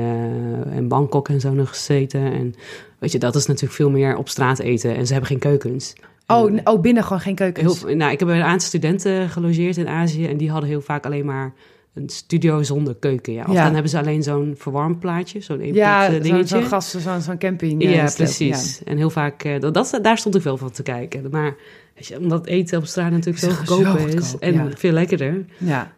[0.70, 2.32] en Bangkok en zo nog gezeten.
[2.32, 2.54] En
[2.98, 4.96] weet je, dat is natuurlijk veel meer op straat eten.
[4.96, 5.92] En ze hebben geen keukens.
[6.26, 7.82] Oh, oh, binnen gewoon geen keukens.
[7.82, 10.26] heel, nou, ik heb een aantal studenten gelogeerd in Azië.
[10.26, 11.52] En die hadden heel vaak alleen maar
[11.94, 13.32] een studio zonder keuken.
[13.32, 13.44] Ja.
[13.48, 13.62] Of Ja.
[13.64, 16.46] dan hebben ze alleen zo'n verwarmplaatje, zo'n eenpot ja, eh, zo'n dingetje.
[16.46, 17.82] zo'n gas, zo'n zo'n camping.
[17.82, 18.80] eh, Ja, precies.
[18.84, 21.30] En heel vaak, eh, dat, dat, daar stond ik wel van te kijken.
[21.30, 21.54] Maar
[21.94, 24.68] weet je, omdat eten op straat natuurlijk zo zo goedkoop is goedkoop, en ja.
[24.76, 25.44] veel lekkerder.
[25.58, 25.66] Ja.
[25.68, 25.92] ja.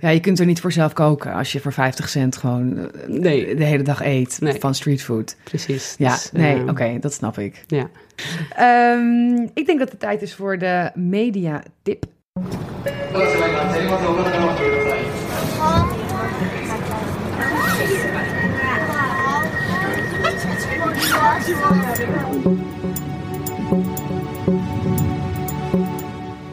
[0.00, 3.54] Ja, je kunt er niet voor zelf koken als je voor 50 cent gewoon nee,
[3.54, 4.60] de hele dag eet Nee.
[4.60, 5.36] van streetfood.
[5.44, 5.94] precies.
[5.98, 7.64] Ja, Dus, nee, eh, oké, dat snap ik.
[7.66, 7.88] Ja.
[8.56, 12.04] Ehm, ik denk dat het tijd is voor de media tip.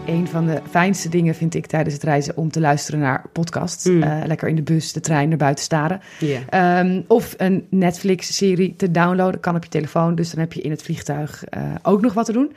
[0.06, 3.86] Een van de fijnste dingen vind ik tijdens het reizen om te luisteren naar podcasts.
[3.86, 4.04] Mm.
[4.04, 6.02] Eh, lekker in de bus, de trein, naar buiten staren.
[6.50, 9.40] Ehm, of een Netflix-serie te downloaden.
[9.40, 12.26] Kan op je telefoon, dus dan heb je in het vliegtuig eh, ook nog wat
[12.26, 12.54] te doen.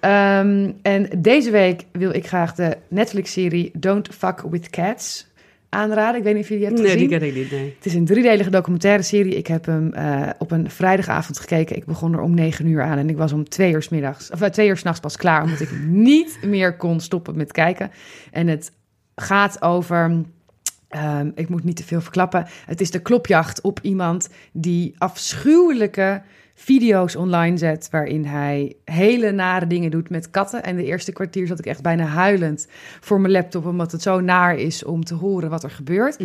[0.00, 5.29] Ehm, en deze week wil ik graag de Netflix-serie Don't Fuck With Cats
[5.70, 6.16] aanraden.
[6.18, 7.08] Ik weet niet of je die hebt Nee, gezien.
[7.08, 7.74] die ken ik niet, nee.
[7.76, 9.36] Het is een driedelige documentaire serie.
[9.36, 11.76] Ik heb hem eh, op een vrijdagavond gekeken.
[11.76, 14.30] Ik begon er om negen uur aan en ik was om twee uur 's middags,
[14.30, 15.70] of eh, twee uur s'nachts pas klaar, omdat ik
[16.10, 17.90] niet meer kon stoppen met kijken.
[18.30, 18.72] En het
[19.14, 20.22] gaat over.
[20.88, 22.46] ehm, ik moet niet te veel verklappen.
[22.66, 26.22] Het is de klopjacht op iemand die afschuwelijke
[26.62, 27.88] video's online zet.
[27.90, 30.62] waarin hij hele nare dingen doet met katten.
[30.62, 32.68] En de eerste kwartier zat ik echt bijna huilend
[33.00, 33.66] voor mijn laptop.
[33.66, 36.18] omdat het zo naar is om te horen wat er gebeurt.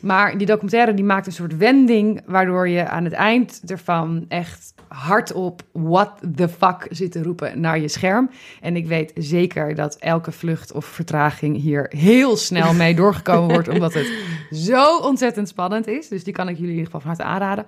[0.00, 4.74] Maar die documentaire die maakt een soort wending, waardoor je aan het eind ervan echt
[4.88, 8.30] hardop what the fuck zit te roepen naar je scherm.
[8.60, 13.68] En ik weet zeker dat elke vlucht of vertraging hier heel snel mee doorgekomen wordt,
[13.68, 14.12] omdat het
[14.50, 16.08] zo ontzettend spannend is.
[16.08, 17.66] Dus die kan ik jullie in ieder geval van harte aanraden.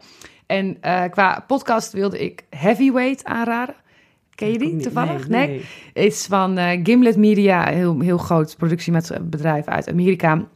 [0.50, 3.74] En eh, qua podcast wilde ik Heavyweight aanraden.
[4.34, 5.28] Ken je die toevallig?
[5.28, 5.48] Nee.
[5.48, 5.64] nee.
[6.06, 10.46] is van eh, Gimlet Media, een heel, heel groot productiebedrijf uit Amerika.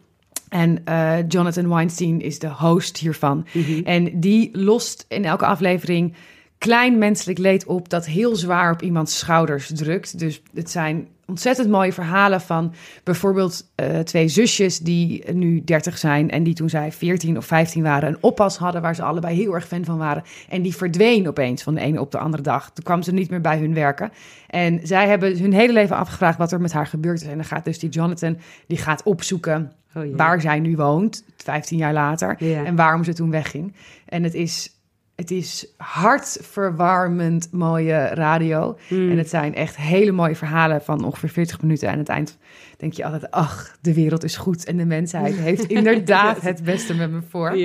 [0.48, 3.46] En eh, Jonathan Weinstein is de host hiervan.
[3.52, 3.80] Mhm.
[3.84, 6.14] En die lost in elke aflevering
[6.58, 10.18] klein menselijk leed op dat heel zwaar op iemands schouders drukt.
[10.18, 16.30] Dus het zijn ontzettend mooie verhalen van bijvoorbeeld eh, twee zusjes die nu 30 zijn
[16.30, 19.54] en die toen zij 14 of 15 waren een oppas hadden waar ze allebei heel
[19.54, 20.22] erg fan van waren.
[20.48, 22.70] En die verdween opeens van de ene op de andere dag.
[22.70, 24.12] Toen kwam ze niet meer bij hun werken.
[24.46, 27.28] En zij hebben hun hele leven afgevraagd wat er met haar gebeurd is.
[27.28, 31.78] En dan gaat dus die Jonathan, die gaat opzoeken Oh, waar zij nu woont, 15
[31.78, 32.36] jaar later.
[32.40, 33.74] En waarom ze toen wegging.
[34.06, 34.73] En het is,
[35.14, 38.78] het is hartverwarmend mooie radio.
[38.88, 39.10] Mm.
[39.10, 41.86] En het zijn echt hele mooie verhalen van ongeveer 40 minuten.
[41.86, 42.38] En aan het eind
[42.76, 44.64] denk je altijd, ach, de wereld is goed.
[44.64, 47.56] En de mensheid heeft inderdaad het beste met me voor.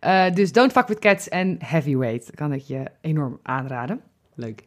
[0.00, 4.00] Eh, dus Don't Fuck With Cats en Heavyweight kan ik je enorm aanraden.
[4.34, 4.64] Leuk.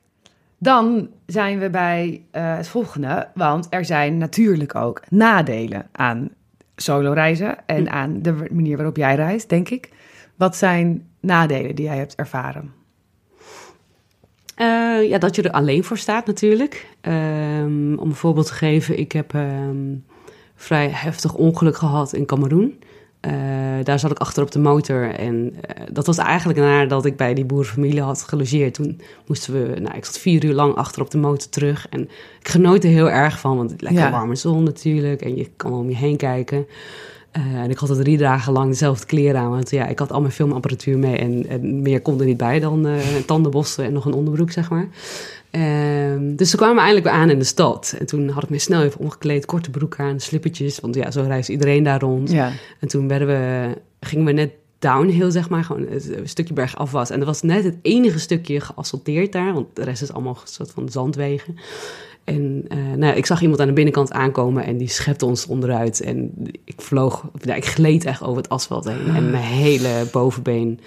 [0.57, 6.29] Dan zijn we bij eh, het volgende, want er zijn natuurlijk ook nadelen aan
[6.75, 7.93] solo reizen en Hm.
[7.93, 9.89] aan de manier waarop jij reist, denk ik.
[10.39, 12.71] Wat zijn nadelen die jij hebt ervaren?
[14.55, 16.87] Eh, ja, dat je er alleen voor staat natuurlijk.
[17.01, 19.95] Ehm, om een voorbeeld te geven, ik heb ehm,
[20.55, 22.79] vrij heftig ongeluk gehad in Cameroen.
[23.19, 23.31] eh,
[23.83, 25.13] daar zat ik achter op de motor.
[25.15, 28.73] En eh, dat was eigenlijk nadat ik bij die boerenfamilie had gelogeerd.
[28.73, 31.87] Toen moesten we, nou, ik zat vier uur lang achter op de motor terug.
[31.89, 32.01] En
[32.39, 34.11] ik genoot er heel erg van, want lekker Ja.
[34.11, 35.21] warme zon natuurlijk.
[35.21, 36.67] En je kan om je heen kijken.
[37.31, 39.49] Eh, en ik had er drie dagen lang dezelfde kleren aan.
[39.49, 41.17] Want ja, ik had al mijn filmapparatuur mee.
[41.17, 44.69] En, en meer kon er niet bij dan eh tandenbossen en nog een onderbroek, zeg
[44.69, 44.87] maar.
[45.51, 47.95] Ehm, dus toen kwamen eindelijk weer aan in de stad.
[47.99, 50.79] En toen had ik me snel even omgekleed, korte broek aan, slippertjes.
[50.79, 52.31] Want ja, zo reist iedereen daar rond.
[52.31, 52.51] Ja.
[52.79, 56.91] En toen werden we, gingen we net downhill, zeg maar, gewoon het- een stukje bergaf
[56.91, 57.09] was.
[57.09, 60.47] En dat was net het enige stukje geasfalteerd daar, want de rest is allemaal een
[60.47, 61.55] soort van zandwegen.
[62.29, 66.01] En eh, nou, ik zag iemand aan de binnenkant aankomen en die schepte ons onderuit.
[66.01, 66.31] En
[66.63, 69.15] ik vloog, nou, ik gleed echt over het asfalt heen.
[69.15, 70.79] En mijn hele bovenbeen,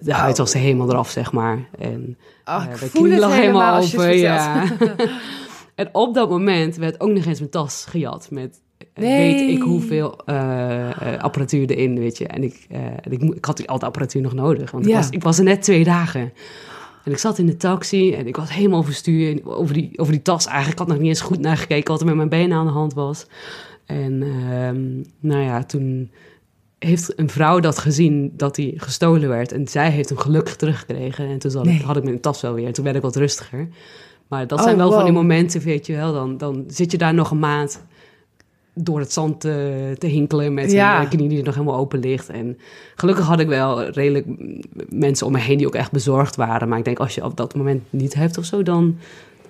[0.00, 1.68] de huid was helemaal eraf, zeg maar.
[1.78, 4.66] En Oh, eh, ik de voel het lag helemaal als je het ja.
[5.74, 9.34] en op dat moment werd ook nog eens mijn tas gejat met eh, Nee.
[9.34, 10.26] weet ik hoeveel
[11.18, 12.26] apparatuur erin, weet je.
[12.26, 12.66] En ik,
[13.10, 15.62] ik, ik had al die apparatuur nog nodig, want ik, was, ik was er net
[15.62, 16.32] twee dagen.
[17.04, 20.12] En ik zat in de taxi en ik was helemaal overstuur en over die, over
[20.12, 20.72] die tas eigenlijk.
[20.72, 22.72] Ik had nog niet eens goed naar gekeken wat er met mijn benen aan de
[22.72, 23.26] hand was.
[23.86, 26.10] En ehm, nou ja, toen
[26.78, 29.52] heeft een vrouw dat gezien dat hij gestolen werd.
[29.52, 31.28] En zij heeft hem gelukkig teruggekregen.
[31.28, 31.74] En toen zat Nee.
[31.74, 32.66] ik, had ik mijn tas wel weer.
[32.66, 33.68] En toen werd ik wat rustiger.
[34.28, 36.12] Maar dat Oh, zijn wel van die momenten, weet je wel.
[36.12, 37.84] Dan, dan zit je daar nog een maand
[38.74, 41.00] door het zand te, te hinkelen met Ja.
[41.02, 42.28] een knie die nog helemaal open ligt.
[42.28, 42.58] En
[42.94, 44.26] gelukkig had ik wel redelijk
[44.88, 46.68] mensen om me heen die ook echt bezorgd waren.
[46.68, 48.96] Maar ik denk als je op dat moment niet hebt of zo, dan,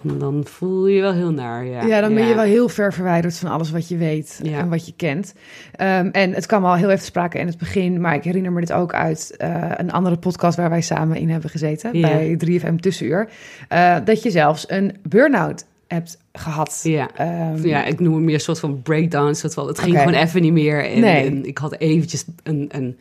[0.03, 1.65] dan, dan voel je je wel heel naar.
[1.67, 4.59] Ja, Ja, dan ben je wel heel ver verwijderd van alles wat je weet Ja.
[4.59, 5.35] en wat je kent.
[5.77, 8.61] Ehm, en het kwam al heel even sprake in het begin, maar ik herinner me
[8.61, 12.77] dit ook uit eh, een andere podcast waar wij samen in hebben gezeten, bij 3FM
[12.77, 13.29] Tussenuur.
[13.69, 16.81] eh, dat je zelfs een burn-out hebt gehad.
[16.83, 17.11] Ja.
[17.15, 19.27] Ehm, Ja, ik noem het meer een soort van breakdown.
[19.29, 20.85] een Soort van, het ging gewoon even niet meer.
[20.91, 21.27] En, Nee.
[21.27, 22.97] en ik had eventjes een, een,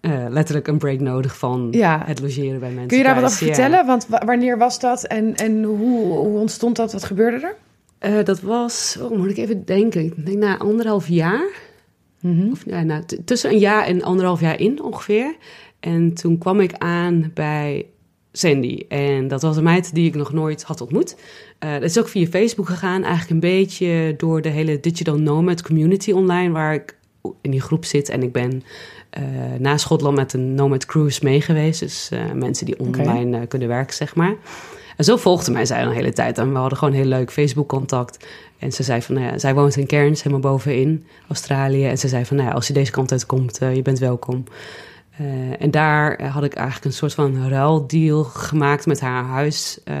[0.00, 2.02] eh, letterlijk een break nodig van Ja.
[2.06, 2.86] het logeren bij mensen.
[2.88, 3.54] Kun je daar wat over Ja.
[3.54, 3.86] vertellen?
[3.86, 6.92] Want wa- wanneer was dat en, en hoe, hoe ontstond dat?
[6.92, 7.56] Wat gebeurde er?
[7.98, 10.04] Eh, dat was, oh, moet ik even denken.
[10.04, 11.46] Ik denk na anderhalf jaar.
[12.20, 12.50] Mhm.
[12.50, 15.34] Of ja, nou, tussen een jaar en anderhalf jaar in ongeveer.
[15.80, 17.86] En toen kwam ik aan bij
[18.36, 18.84] Sandy.
[18.88, 21.16] En dat was een meid die ik nog nooit had ontmoet.
[21.58, 23.02] Eh dat is ook via Facebook gegaan.
[23.02, 26.52] Eigenlijk een beetje door de hele Digital Nomad community online...
[26.52, 26.96] waar ik
[27.40, 28.08] in die groep zit.
[28.08, 28.62] En ik ben
[29.10, 29.22] eh,
[29.58, 31.80] na Schotland met een Nomad Cruise mee geweest.
[31.80, 34.34] Dus eh, mensen die online kunnen werken, zeg maar.
[34.96, 36.38] En zo volgde mij zij een hele tijd.
[36.38, 38.26] En we hadden gewoon heel leuk Facebook-contact.
[38.58, 41.86] En ze zei van, nou ja, zij woont in Cairns, helemaal bovenin Australië.
[41.86, 44.44] En ze zei van, nou ja, als je deze kant uitkomt, uh, je bent welkom.
[45.20, 49.80] Uh, en daar had ik eigenlijk een soort van ruildeal gemaakt met haar huis...
[49.84, 49.96] Uh,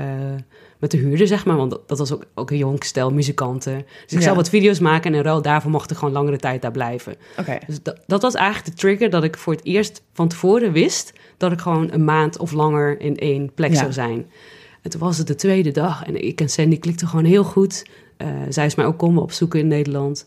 [0.78, 1.56] met de huurder, zeg maar.
[1.56, 3.76] Want dat, dat was ook, ook een jong stel muzikanten.
[3.76, 4.20] Dus ik ja.
[4.20, 7.14] zou wat video's maken en in ruil daarvoor mocht ik gewoon langere tijd daar blijven.
[7.38, 7.60] Okay.
[7.66, 11.12] Dus dat, dat was eigenlijk de trigger dat ik voor het eerst van tevoren wist...
[11.36, 13.76] dat ik gewoon een maand of langer in één plek ja.
[13.76, 14.26] zou zijn.
[14.82, 17.86] En toen was het de tweede dag en ik en Sandy klikten gewoon heel goed.
[18.18, 20.26] Uh, zij is mij ook komen opzoeken in Nederland.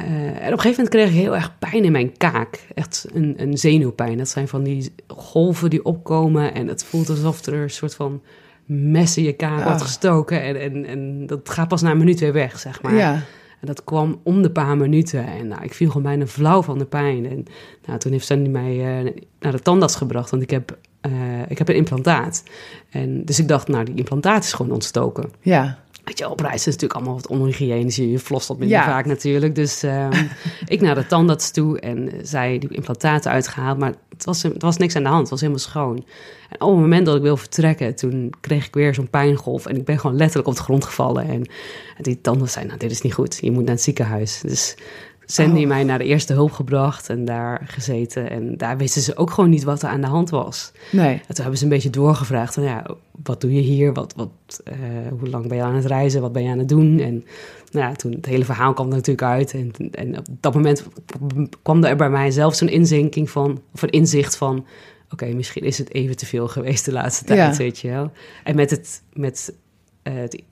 [0.00, 2.66] Uh, en op een gegeven moment kreeg ik heel erg pijn in mijn kaak.
[2.74, 4.18] Echt een, een zenuwpijn.
[4.18, 8.22] Dat zijn van die golven die opkomen en het voelt alsof er een soort van
[8.66, 9.64] mes in je kaak oh.
[9.64, 10.42] wordt gestoken.
[10.42, 12.94] En, en, en dat gaat pas na een minuut weer weg, zeg maar.
[12.94, 13.12] Ja.
[13.60, 15.26] En dat kwam om de paar minuten.
[15.26, 17.26] En nou, ik viel gewoon bijna flauw van de pijn.
[17.26, 17.44] En
[17.86, 20.30] nou, toen heeft Sandy mij uh, naar de tandarts gebracht.
[20.30, 21.12] Want ik heb, uh,
[21.48, 22.42] ik heb een implantaat.
[22.90, 25.30] En, dus ik dacht, nou, die implantaat is gewoon ontstoken.
[25.40, 25.78] Ja.
[26.04, 27.96] Weet je, op reis is natuurlijk allemaal wat onhygiënisch.
[27.96, 28.84] Je flost dat minder ja.
[28.84, 29.54] vaak natuurlijk.
[29.54, 30.08] Dus uh,
[30.66, 33.78] ik naar de tandarts toe en zij die implantaten uitgehaald.
[33.78, 35.20] Maar het was, het was niks aan de hand.
[35.20, 35.96] Het was helemaal schoon.
[36.48, 39.66] En op het moment dat ik wil vertrekken, toen kreeg ik weer zo'n pijngolf.
[39.66, 41.28] En ik ben gewoon letterlijk op de grond gevallen.
[41.28, 41.42] En
[42.00, 43.38] die tandarts zei, nou, dit is niet goed.
[43.40, 44.40] Je moet naar het ziekenhuis.
[44.40, 44.74] Dus
[45.32, 45.68] Sandy oh.
[45.68, 48.30] mij naar de eerste hulp gebracht en daar gezeten.
[48.30, 50.72] En daar wisten ze ook gewoon niet wat er aan de hand was.
[50.90, 51.14] Nee.
[51.14, 52.86] En toen hebben ze een beetje doorgevraagd van, ja,
[53.22, 53.92] wat doe je hier?
[53.92, 54.30] Wat, wat,
[54.64, 54.74] uh,
[55.18, 56.20] hoe lang ben je aan het reizen?
[56.20, 56.98] Wat ben je aan het doen?
[56.98, 57.24] En
[57.70, 59.52] nou ja, toen het hele verhaal kwam er natuurlijk uit.
[59.52, 60.86] En, en op dat moment
[61.62, 64.56] kwam er bij mij zelf zo'n inzinking van, of een inzicht van...
[64.56, 64.66] oké,
[65.24, 67.62] okay, misschien is het even te veel geweest de laatste tijd, ja.
[67.62, 68.12] weet je wel.
[68.44, 69.54] En met het, met
[70.02, 70.42] uh, het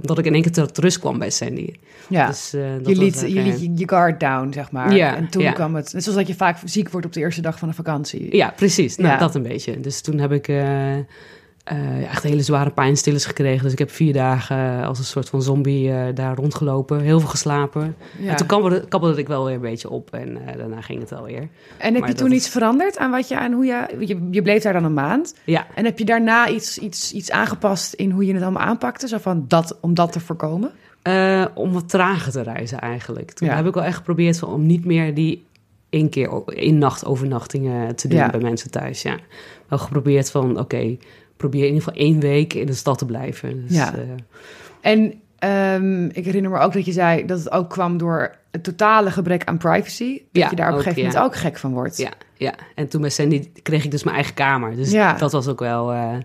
[0.00, 1.72] omdat ik in één keer tot rust kwam bij Sandy.
[2.08, 4.94] Ja, dus, uh, je, liet, je liet je guard down, zeg maar.
[4.94, 5.52] Ja, en toen ja.
[5.52, 5.92] kwam het...
[5.92, 8.36] Net zoals dat je vaak ziek wordt op de eerste dag van een vakantie.
[8.36, 8.96] Ja, precies.
[8.96, 9.18] Nou, ja.
[9.18, 9.80] dat een beetje.
[9.80, 10.48] Dus toen heb ik
[11.72, 13.62] uh, echt hele zware pijnstillers gekregen.
[13.62, 17.00] Dus ik heb vier dagen als een soort van zombie daar rondgelopen.
[17.00, 17.96] Heel veel geslapen.
[18.18, 18.30] Ja.
[18.30, 20.10] En toen kabbelde, kabbelde ik wel weer een beetje op.
[20.10, 21.48] En daarna ging het alweer.
[21.78, 23.38] En heb maar je toen iets veranderd aan wat je...
[23.38, 24.28] aan hoe je, je...
[24.30, 25.34] Je bleef daar dan een maand.
[25.44, 25.66] Ja.
[25.74, 29.08] En heb je daarna iets, iets, iets aangepast in hoe je het allemaal aanpakte?
[29.08, 30.70] Zo van dat, om dat te voorkomen?
[31.08, 33.30] Uh, om wat trager te reizen eigenlijk.
[33.30, 33.56] Toen ja.
[33.56, 35.44] heb ik wel echt geprobeerd om niet meer die
[35.90, 38.30] één keer één nacht overnachtingen te doen Ja.
[38.30, 39.02] bij mensen thuis.
[39.02, 39.18] Ja,
[39.68, 40.96] wel geprobeerd van oké,
[41.40, 43.66] probeer in ieder geval één week in de stad te blijven.
[43.66, 43.94] Dus, Ja.
[43.94, 44.00] eh,
[44.80, 48.64] En ehm, ik herinner me ook dat je zei dat het ook kwam door het
[48.64, 50.12] totale gebrek aan privacy.
[50.12, 51.08] Dat Ja, je daar op een gegeven ja.
[51.08, 51.96] moment ook gek van wordt.
[51.96, 54.76] ja, ja, en toen bij Sandy kreeg ik dus mijn eigen kamer.
[54.76, 55.12] Dus Ja.
[55.12, 56.24] dat was ook wel eh, een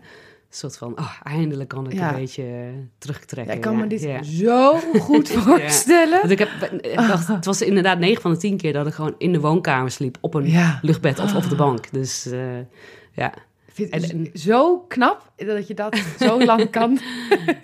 [0.50, 2.10] soort van, oh, eindelijk kan ik Ja.
[2.10, 2.50] een beetje eh,
[2.98, 3.52] terugtrekken.
[3.52, 3.80] Ja, ik kan ja.
[3.80, 6.20] me dit zo goed voorstellen.
[6.20, 6.50] Want ik heb,
[6.82, 9.40] ik dacht, het was inderdaad 9 van de 10 keer dat ik gewoon in de
[9.40, 10.18] woonkamer sliep.
[10.22, 11.92] Op een luchtbed of op de bank.
[11.92, 12.40] Dus eh,
[13.12, 13.34] ja.
[13.76, 17.00] Vind En- zo knap dat je dat zo lang kan.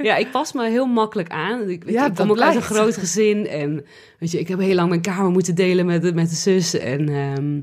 [0.01, 1.69] ja, ik pas me heel makkelijk aan.
[1.69, 3.47] Ik, Ja, ik kom ook uit een groot gezin.
[3.47, 3.85] En
[4.19, 6.73] weet je, ik heb heel lang mijn kamer moeten delen met, de- met de zus.
[6.79, 7.59] En, ehm,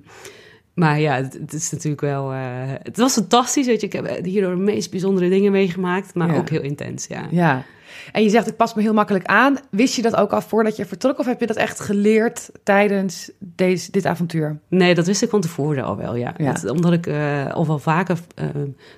[0.75, 2.33] maar ja, het, het is natuurlijk wel...
[2.33, 2.39] eh,
[2.83, 3.87] het was fantastisch, weet je.
[3.87, 6.15] Ik heb hierdoor de meest bijzondere dingen meegemaakt.
[6.15, 6.37] Maar Ja.
[6.39, 7.27] ook heel intens, ja.
[7.31, 7.65] Ja.
[8.13, 9.57] En je zegt, ik pas me heel makkelijk aan.
[9.71, 11.19] Wist je dat ook al voordat je vertrok?
[11.19, 14.59] Of heb je dat echt geleerd tijdens deze, dit avontuur?
[14.69, 16.35] Nee, dat wist ik van tevoren al wel, ja.
[16.67, 18.47] Omdat ik eh, al wel vaker eh,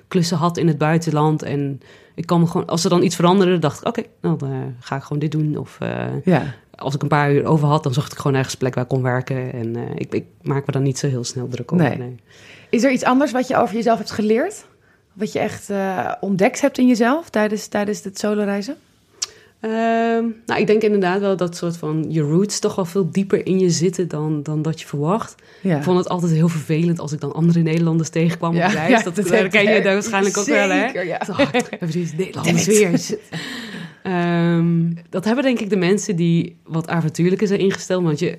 [0.07, 1.43] klussen had in het buitenland.
[1.43, 1.81] En
[2.15, 4.57] ik kan me gewoon, als er dan iets veranderde, dacht ik, oké, nou, dan eh,
[4.79, 5.57] ga ik gewoon dit doen.
[5.57, 6.43] Of eh, Ja.
[6.75, 8.83] als ik een paar uur over had, dan zocht ik gewoon ergens een plek waar
[8.83, 9.53] ik kon werken.
[9.53, 11.85] En ik, ik maak me dan niet zo heel snel druk over.
[11.87, 11.97] Nee.
[11.97, 12.15] Nee.
[12.69, 14.65] Is er iets anders wat je over jezelf hebt geleerd?
[15.13, 15.69] Wat je echt
[16.19, 18.75] ontdekt hebt in jezelf tijdens, tijdens het solo reizen?
[19.61, 23.45] Ehm, nou, ik denk inderdaad wel dat soort van je roots toch wel veel dieper
[23.45, 25.35] in je zitten dan, dan dat je verwacht.
[25.61, 25.77] Ja.
[25.77, 29.03] Ik vond het altijd heel vervelend als ik dan andere Nederlanders tegenkwam op reis.
[29.03, 30.85] dat, dat ken je daar waarschijnlijk ook wel, hè?
[30.85, 31.19] Zeker, ja.
[31.69, 33.19] Hebben die Nederlanders weer.
[34.03, 38.03] Ehm, dat hebben denk ik de mensen die wat avontuurlijker zijn ingesteld.
[38.03, 38.37] Want je,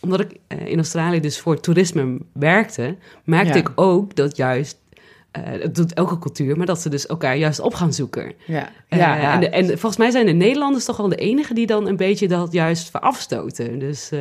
[0.00, 3.58] omdat ik eh, in Australië dus voor toerisme werkte, merkte Ja.
[3.58, 4.78] ik ook dat juist,
[5.30, 8.32] eh het doet elke cultuur, maar dat ze dus elkaar juist op gaan zoeken.
[8.46, 8.68] Ja.
[8.88, 9.32] Eh, Ja, ja.
[9.34, 11.96] En, de- en volgens mij zijn de Nederlanders toch wel de enigen die dan een
[11.96, 13.78] beetje dat juist verafstoten.
[13.78, 14.20] Dus eh,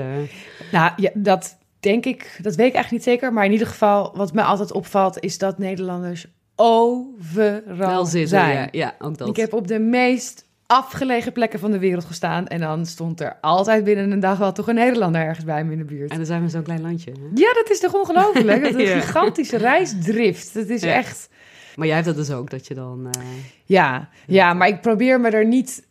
[0.71, 3.33] Nou, ja, dat denk ik, dat weet ik eigenlijk niet zeker.
[3.33, 8.29] Maar in ieder geval, wat mij altijd opvalt, is dat Nederlanders overal wel zitten.
[8.29, 8.55] zijn.
[8.57, 9.27] Ja, ja, ook dat.
[9.27, 12.47] Ik heb op de meest afgelegen plekken van de wereld gestaan.
[12.47, 15.71] En dan stond er altijd binnen een dag wel toch een Nederlander ergens bij me
[15.71, 16.11] in de buurt.
[16.11, 17.11] En dan zijn we zo'n klein landje.
[17.11, 17.17] hè?
[17.35, 18.63] Ja, dat is toch ongelooflijk?
[18.63, 20.53] Dat is een gigantische reisdrift.
[20.53, 20.93] Dat is Ja.
[20.93, 21.29] echt...
[21.75, 23.07] Maar jij hebt dat dus ook, dat je dan...
[23.11, 23.21] eh,
[23.65, 25.85] Ja, ja, maar ik probeer me er niet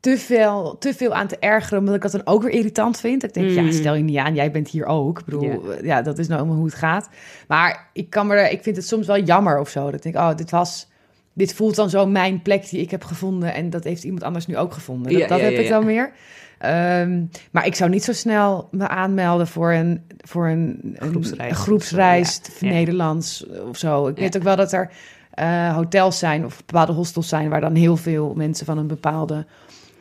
[0.00, 3.22] te veel, te veel aan te ergeren, omdat ik dat dan ook weer irritant vind.
[3.24, 3.72] Ik denk, ja, Mm.
[3.72, 5.18] stel je niet aan, jij bent hier ook.
[5.18, 7.08] Ik bedoel, ja, dat is nou helemaal hoe het gaat.
[7.48, 9.84] Maar ik, kan me er, ik vind het soms wel jammer of zo.
[9.84, 10.88] Dat ik denk, oh, dit was...
[11.34, 13.54] Dit voelt dan zo mijn plek die ik heb gevonden.
[13.54, 15.12] En dat heeft iemand anders nu ook gevonden.
[15.12, 16.12] Dat, Ja, dat ja, heb ja, ik dan meer.
[16.58, 22.40] Ehm, maar ik zou niet zo snel me aanmelden voor een, voor een, een Groepsreis
[22.60, 22.68] een.
[22.68, 24.06] Nederlands of zo.
[24.06, 24.90] Ik weet ook wel dat er
[25.30, 29.46] eh, hotels zijn of bepaalde hostels zijn waar dan heel veel mensen van een bepaalde,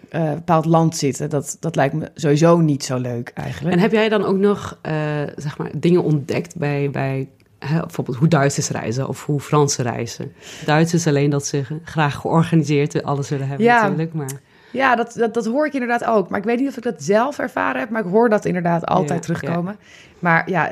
[0.10, 1.30] eh, bepaald land zitten.
[1.30, 3.76] Dat, dat lijkt me sowieso niet zo leuk eigenlijk.
[3.76, 4.94] En heb jij dan ook nog eh,
[5.36, 7.30] zeg maar, dingen ontdekt bij, bij
[7.70, 10.34] bijvoorbeeld hoe Duitsers reizen of hoe Fransen reizen?
[10.66, 13.82] Duitsers alleen dat ze graag georganiseerd alles willen hebben Ja.
[13.82, 14.32] natuurlijk, maar
[14.72, 16.30] Ja, dat, dat, dat hoor ik inderdaad ook.
[16.30, 18.86] Maar ik weet niet of ik dat zelf ervaren heb, maar ik hoor dat inderdaad
[18.86, 19.76] altijd Ja, terugkomen.
[20.20, 20.70] Maar ja,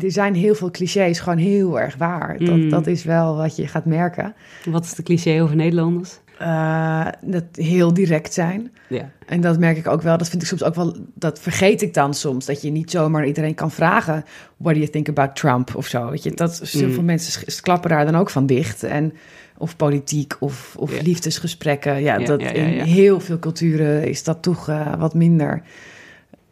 [0.00, 2.36] er zijn heel veel clichés gewoon heel erg waar.
[2.38, 2.68] Dat, Mm.
[2.68, 4.34] dat is wel wat je gaat merken.
[4.70, 6.18] wat is de cliché over Nederlanders?
[6.38, 8.72] Eh, dat heel direct zijn.
[8.88, 10.18] Ja, En dat merk ik ook wel.
[10.18, 10.96] Dat vind ik soms ook wel.
[11.14, 12.44] Dat vergeet ik dan soms.
[12.46, 14.24] Dat je niet zomaar iedereen kan vragen.
[14.56, 16.10] What do you think about Trump of zo?
[16.10, 17.04] Weet je, dat zoveel Mm.
[17.04, 18.82] mensen sch- klappen daar dan ook van dicht.
[18.82, 19.12] En
[19.58, 21.02] of politiek of, of Ja.
[21.02, 22.02] liefdesgesprekken.
[22.02, 25.62] Ja, Ja, dat in heel veel culturen is dat toch eh, wat minder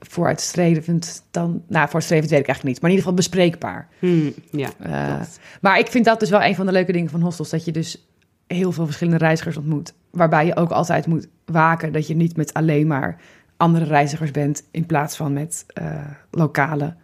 [0.00, 1.62] vooruitstrevend dan.
[1.68, 2.80] Nou, vooruitstrevend weet ik eigenlijk niet.
[2.82, 3.88] Maar in ieder geval bespreekbaar.
[3.98, 5.20] Hm, ja Eh,
[5.60, 7.50] maar ik vind dat dus wel een van de leuke dingen van hostels.
[7.50, 8.06] Dat je dus
[8.52, 9.94] heel veel verschillende reizigers ontmoet.
[10.10, 13.20] Waarbij je ook altijd moet waken dat je niet met alleen maar
[13.56, 14.64] andere reizigers bent.
[14.70, 15.86] In plaats van met eh,
[16.30, 16.94] lokale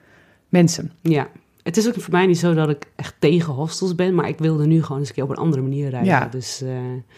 [0.49, 0.93] mensen.
[1.03, 1.29] ja.
[1.63, 4.39] Het is ook voor mij niet zo dat ik echt tegen hostels ben, maar ik
[4.39, 6.15] wilde nu gewoon eens een keer op een andere manier reizen.
[6.15, 6.29] Ja.
[6.31, 6.71] Dus, eh,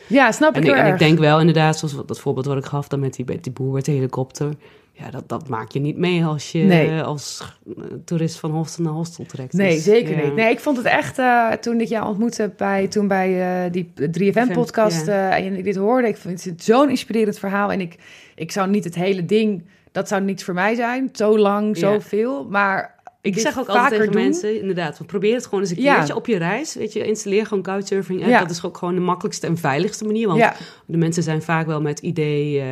[0.07, 2.57] Ja, snap en, ik ik, heel en ik denk wel inderdaad, zoals dat voorbeeld wat
[2.57, 4.55] ik gaf dan met die, met die boer met de helikopter.
[5.01, 7.01] Ja, dat, dat maak je niet mee als je Nee.
[7.03, 9.53] als eh, toerist van hostel naar hostel trekt.
[9.53, 10.25] Nee, Dus, zeker ja.
[10.25, 10.35] niet.
[10.35, 13.93] Nee, ik vond het echt, eh, toen ik jou ontmoette bij, toen bij eh, die
[14.11, 15.37] 3FM-podcast ja.
[15.39, 17.73] en dit hoorde, ik vind het zo'n inspirerend verhaal.
[17.73, 17.97] En ik,
[18.35, 21.81] ik zou niet het hele ding, dat zou niets voor mij zijn, zo lang, Ja.
[21.93, 22.45] zoveel.
[22.49, 24.23] Maar Ik zeg ook altijd tegen doen.
[24.23, 25.95] mensen, inderdaad, probeer het gewoon eens een Ja.
[25.95, 26.75] keertje op je reis.
[26.75, 28.27] Weet je, installeer gewoon couchsurfing.
[28.27, 28.41] Ja.
[28.41, 30.27] Dat is ook gewoon de makkelijkste en veiligste manier.
[30.27, 30.55] Want Ja,
[30.87, 32.63] de mensen zijn vaak wel met idee uh,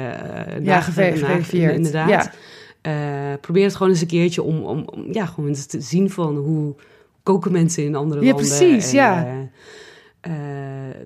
[0.62, 1.74] ja geverifieerd.
[1.74, 2.08] Inderdaad.
[2.08, 2.32] Ja.
[2.80, 6.10] Eh, probeer het gewoon eens een keertje om, om, om ja, gewoon eens te zien
[6.10, 6.74] van hoe
[7.22, 8.46] koken mensen in andere Ja, landen.
[8.46, 9.26] precies, ja.
[9.26, 9.38] eh,
[10.20, 10.32] eh,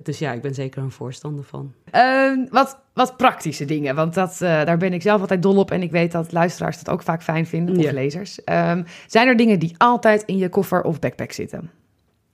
[0.03, 1.73] dus ja, ik ben zeker een voorstander van.
[1.91, 3.95] Ehm, wat wat praktische dingen.
[3.95, 5.71] Want dat, eh, daar ben ik zelf altijd dol op.
[5.71, 7.91] En ik weet dat luisteraars dat ook vaak fijn vinden, of Ja.
[7.93, 8.43] lezers.
[8.43, 11.69] Ehm, zijn er dingen die altijd in je koffer of backpack zitten?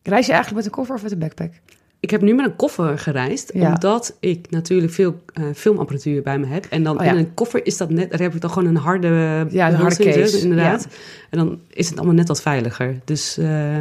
[0.04, 1.52] Reis je eigenlijk met een koffer of met een backpack?
[2.00, 3.68] Ik heb nu met een koffer gereisd, Ja.
[3.74, 6.66] omdat ik natuurlijk veel eh, filmapparatuur bij me heb.
[6.66, 7.12] En dan Oh ja.
[7.12, 9.08] in een koffer is dat net, daar heb ik dan gewoon een harde,
[9.50, 10.88] Ja, een harde case, inderdaad.
[11.30, 13.00] En dan is het allemaal net wat veiliger.
[13.06, 13.78] Dus eh,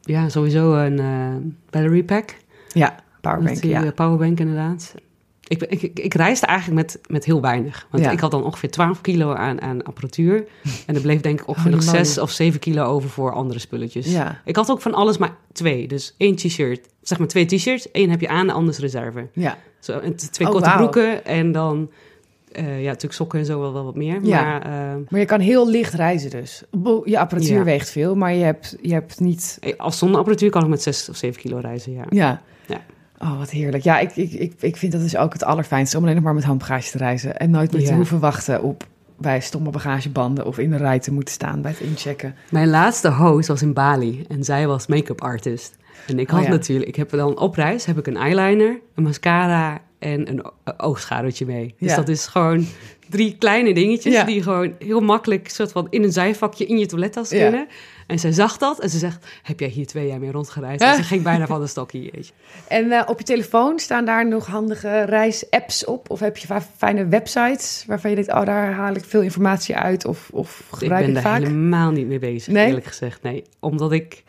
[0.00, 1.34] ja, sowieso een eh,
[1.70, 2.34] battery pack.
[2.74, 3.60] Ja, powerbank.
[3.60, 3.84] Die, Ja.
[3.84, 4.94] eh, powerbank inderdaad.
[5.48, 7.86] Ik, ik, ik, ik reisde eigenlijk met, met heel weinig.
[7.90, 8.10] Want Ja.
[8.10, 10.44] ik had dan ongeveer 12 kilo aan, aan apparatuur.
[10.86, 12.04] En er bleef denk ik ongeveer Holy nog moly.
[12.04, 14.12] 6 of 7 kilo over voor andere spulletjes.
[14.12, 14.40] Ja.
[14.44, 15.88] Ik had ook van alles maar twee.
[15.88, 17.90] Dus één t-shirt, zeg maar twee t-shirts.
[17.90, 19.28] één heb je aan, de ander is reserve.
[19.32, 19.56] ja.
[19.80, 21.90] Zo, en twee Oh, korte broeken en dan...
[22.52, 24.18] eh, ja, natuurlijk sokken en zo wel, wel wat meer.
[24.24, 24.42] Ja.
[24.42, 26.62] Maar eh, Maar je kan heel licht reizen dus.
[27.04, 27.64] Je apparatuur Ja.
[27.64, 29.58] weegt veel, maar je hebt, je hebt niet...
[29.76, 32.04] als zonder apparatuur kan ik met 6 of 7 kilo reizen, ja.
[32.08, 32.42] Ja.
[33.18, 33.84] Oh, wat heerlijk.
[33.84, 36.34] Ja, ik, ik, ik, ik vind dat dus ook het allerfijnste om alleen nog maar
[36.34, 37.36] met handbagage te reizen.
[37.38, 38.86] En nooit meer te hoeven wachten op
[39.18, 42.34] bij stomme bagagebanden of in de rij te moeten staan bij het inchecken.
[42.50, 45.76] Mijn laatste host was in Bali en zij was make-up artist.
[46.06, 46.50] En ik Oh, had ja.
[46.50, 50.44] natuurlijk, ik heb dan op reis heb ik een eyeliner, een mascara en een
[50.80, 51.74] oogschaduwtje mee.
[51.78, 51.96] Dus Ja.
[51.96, 52.66] dat is gewoon
[53.08, 54.24] drie kleine dingetjes Ja.
[54.24, 57.42] die gewoon heel makkelijk soort van in een zijvakje in je toilettas Ja.
[57.42, 57.66] kunnen.
[58.06, 60.82] En zij zag dat en ze zegt, heb jij hier twee jaar mee rondgereisd?
[60.82, 62.10] En ze ging bijna van de stokje.
[62.68, 66.10] En eh, op je telefoon staan daar nog handige reisapps op?
[66.10, 70.04] Of heb je fijne websites waarvan je denkt, oh, daar haal ik veel informatie uit
[70.04, 71.42] of, of Ik gebruik ik, ben daar vaak?
[71.42, 72.66] helemaal niet mee bezig, Nee?
[72.66, 73.22] eerlijk gezegd.
[73.22, 74.22] Nee, omdat ik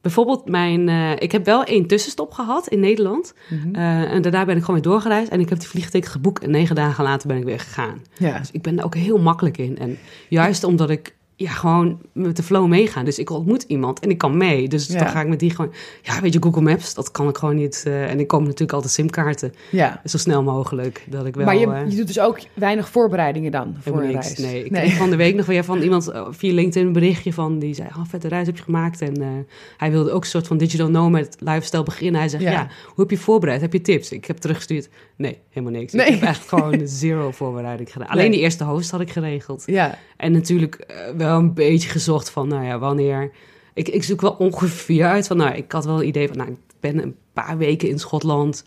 [0.00, 0.88] bijvoorbeeld mijn...
[0.88, 3.34] eh, ik heb wel één tussenstop gehad in Nederland.
[3.48, 3.74] Mhm.
[3.74, 5.30] Eh, en daarna ben ik gewoon weer doorgereisd.
[5.30, 6.42] En ik heb die vliegticket geboekt.
[6.42, 8.02] En negen dagen later ben ik weer gegaan.
[8.18, 8.38] Ja.
[8.38, 9.78] Dus ik ben er ook heel makkelijk in.
[9.78, 13.04] En juist omdat ik ja, gewoon met de flow meegaan.
[13.04, 14.68] Dus ik ontmoet iemand en ik kan mee.
[14.68, 14.98] Dus Ja.
[14.98, 15.72] dan ga ik met die gewoon...
[16.02, 17.82] Ja, weet je, Google Maps, dat kan ik gewoon niet.
[17.86, 19.54] eh, en ik koop natuurlijk altijd simkaarten.
[19.70, 20.00] ja.
[20.04, 21.04] Zo snel mogelijk.
[21.08, 21.44] Dat ik wel...
[21.44, 24.26] maar je, eh, je doet dus ook weinig voorbereidingen dan voor een niks.
[24.26, 24.38] reis?
[24.38, 27.32] Nee, ik kreeg van de week nog weer van iemand eh, via LinkedIn een berichtje
[27.32, 29.00] van die zei: Oh, vette reis heb je gemaakt.
[29.00, 32.20] En hij wilde ook een soort van digital nomad lifestyle beginnen.
[32.20, 32.50] Hij zegt: Ja.
[32.50, 32.68] ja.
[32.86, 33.60] hoe heb je voorbereid?
[33.60, 34.12] Heb je tips?
[34.12, 35.92] Ik heb teruggestuurd: Nee, helemaal niks.
[35.92, 36.06] Nee.
[36.06, 38.08] Ik heb echt gewoon zero voorbereiding gedaan.
[38.08, 38.32] Alleen Nee.
[38.32, 39.62] die eerste host had ik geregeld.
[39.66, 43.30] Ja, En natuurlijk eh, wel een beetje gezocht van: Nou ja, wanneer.
[43.74, 46.50] Ik, ik zoek wel ongeveer uit van: Nou, ik had wel een idee van: Nou,
[46.50, 48.64] ik ben een paar weken in Schotland.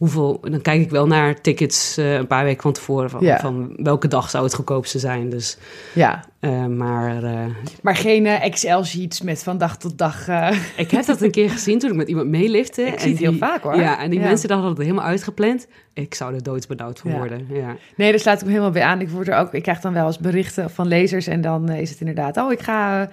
[0.00, 3.10] Hoeveel, dan kijk ik wel naar tickets eh, een paar weken van tevoren.
[3.10, 3.38] Van, Ja.
[3.40, 5.28] van welke dag zou het goedkoopste zijn.
[5.30, 5.58] Dus
[5.94, 6.24] ja.
[6.40, 7.46] eh, maar eh,
[7.82, 10.28] Maar geen Excel-sheets met van dag tot dag...
[10.76, 12.82] ik heb dat een keer gezien toen ik met iemand meelifte.
[12.82, 13.76] Ik en zie het heel vaak, hoor.
[13.76, 14.26] Ja, en die Ja.
[14.26, 15.66] mensen dachten dat het helemaal uitgepland.
[15.94, 17.16] Ik zou er doodsbenauwd van Ja.
[17.16, 17.46] worden.
[17.52, 17.76] Ja.
[17.96, 19.00] Nee, daar sluit ik me helemaal bij aan.
[19.00, 21.90] Ik, word er ook, ik krijg dan wel eens berichten van lezers en dan is
[21.90, 22.36] het inderdaad...
[22.36, 23.10] oh, ik ga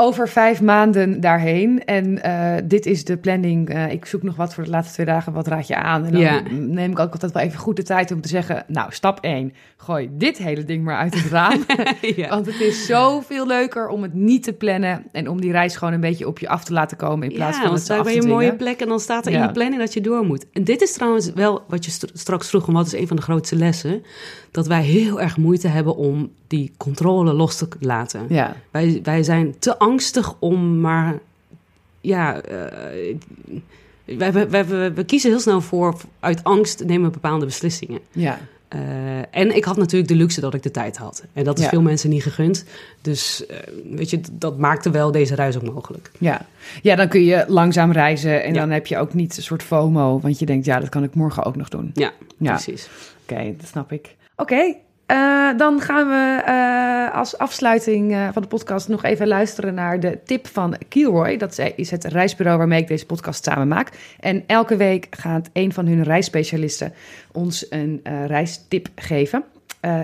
[0.00, 3.68] over vijf maanden daarheen en eh, dit is de planning.
[3.68, 6.04] Eh, ik zoek nog wat voor de laatste twee dagen, wat raad je aan?
[6.04, 6.42] En dan Ja.
[6.50, 8.64] neem ik ook altijd wel even goed de tijd om te zeggen...
[8.66, 11.64] nou, stap 1, gooi dit hele ding maar uit het raam.
[12.16, 12.28] ja.
[12.28, 15.02] Want het is zoveel leuker om het niet te plannen...
[15.12, 17.28] en om die reis gewoon een beetje op je af te laten komen...
[17.28, 19.32] in plaats ja, van het af je te een mooie plek en dan staat er
[19.32, 20.46] in je planning dat je door moet.
[20.52, 23.16] En dit is trouwens wel wat je st- straks vroeg, en wat is een van
[23.16, 24.02] de grootste lessen.
[24.50, 28.26] Dat wij heel erg moeite hebben om die controle los te laten.
[28.28, 31.18] Ja, Wij, wij zijn te angstig om maar.
[32.00, 33.16] Ja, eh,
[34.04, 35.96] wij, wij, wij- we, kiezen heel snel voor.
[36.20, 38.00] Uit angst nemen we bepaalde beslissingen.
[38.12, 38.38] ja.
[38.68, 38.80] Eh,
[39.30, 41.24] en ik had natuurlijk de luxe dat ik de tijd had.
[41.32, 41.70] En dat is Ja.
[41.70, 42.64] veel mensen niet gegund.
[43.02, 43.56] Dus eh,
[43.94, 46.10] weet je, dat maakte wel deze reis ook mogelijk.
[46.18, 46.46] Ja.
[46.82, 48.60] ja, dan kun je langzaam reizen en Ja.
[48.60, 51.14] dan heb je ook niet een soort FOMO, want je denkt, ja, dat kan ik
[51.14, 51.90] morgen ook nog doen.
[51.94, 52.52] Ja, Ja.
[52.52, 52.88] precies.
[53.22, 54.16] Oké, dat snap ik.
[54.36, 54.74] Oké,
[55.08, 60.00] eh, dan gaan we eh, als afsluiting eh, van de podcast nog even luisteren naar
[60.00, 61.36] de tip van Kilroy.
[61.36, 63.88] Dat is- het reisbureau waarmee ik deze podcast samen maak.
[64.20, 66.92] En elke week gaat een van hun reisspecialisten
[67.32, 69.44] ons een reistip geven.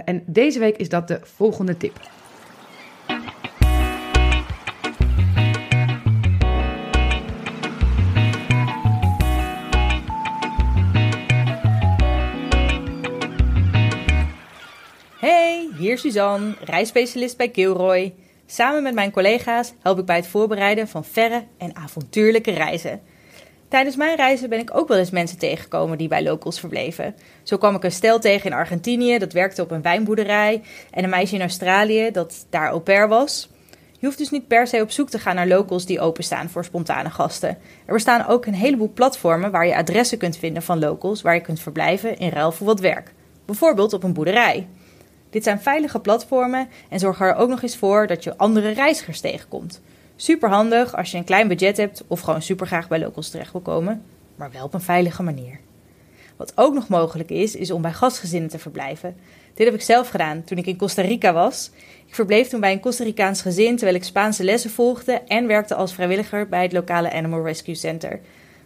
[0.05, 2.01] En deze week is dat de volgende tip.
[15.85, 18.15] Hier Suzanne, reisspecialist bij Kilroy.
[18.47, 23.01] Samen met mijn collega's help ik bij het voorbereiden van verre en avontuurlijke reizen.
[23.69, 27.15] Tijdens mijn reizen ben ik ook wel eens mensen tegengekomen die bij locals verbleven.
[27.43, 31.11] Zo kwam ik een stel tegen in Argentinië dat werkte op een wijnboerderij en een
[31.11, 33.49] meisje in Australië dat daar au pair was.
[33.99, 36.65] Je hoeft dus niet per se op zoek te gaan naar locals die openstaan voor
[36.65, 37.59] spontane gasten.
[37.87, 41.41] Er bestaan ook een heleboel platformen waar je adressen kunt vinden van locals waar je
[41.41, 43.13] kunt verblijven in ruil voor wat werk.
[43.45, 44.67] Bijvoorbeeld op een boerderij.
[45.35, 49.21] Dit zijn veilige platformen en zorgen er ook nog eens voor dat je andere reizigers
[49.21, 49.81] tegenkomt.
[50.17, 53.53] Super handig als je een klein budget hebt of gewoon super graag bij locals terecht
[53.53, 54.03] wil komen,
[54.37, 55.61] maar wel op een veilige manier.
[56.37, 59.17] Wat ook nog mogelijk is, is om bij gastgezinnen te verblijven.
[59.55, 61.71] Dit heb ik zelf gedaan toen ik in Costa Rica was.
[62.07, 65.75] Ik verbleef toen bij een Costa Ricaans gezin terwijl ik Spaanse lessen volgde en werkte
[65.75, 68.21] als vrijwilliger bij het lokale Animal Rescue Center.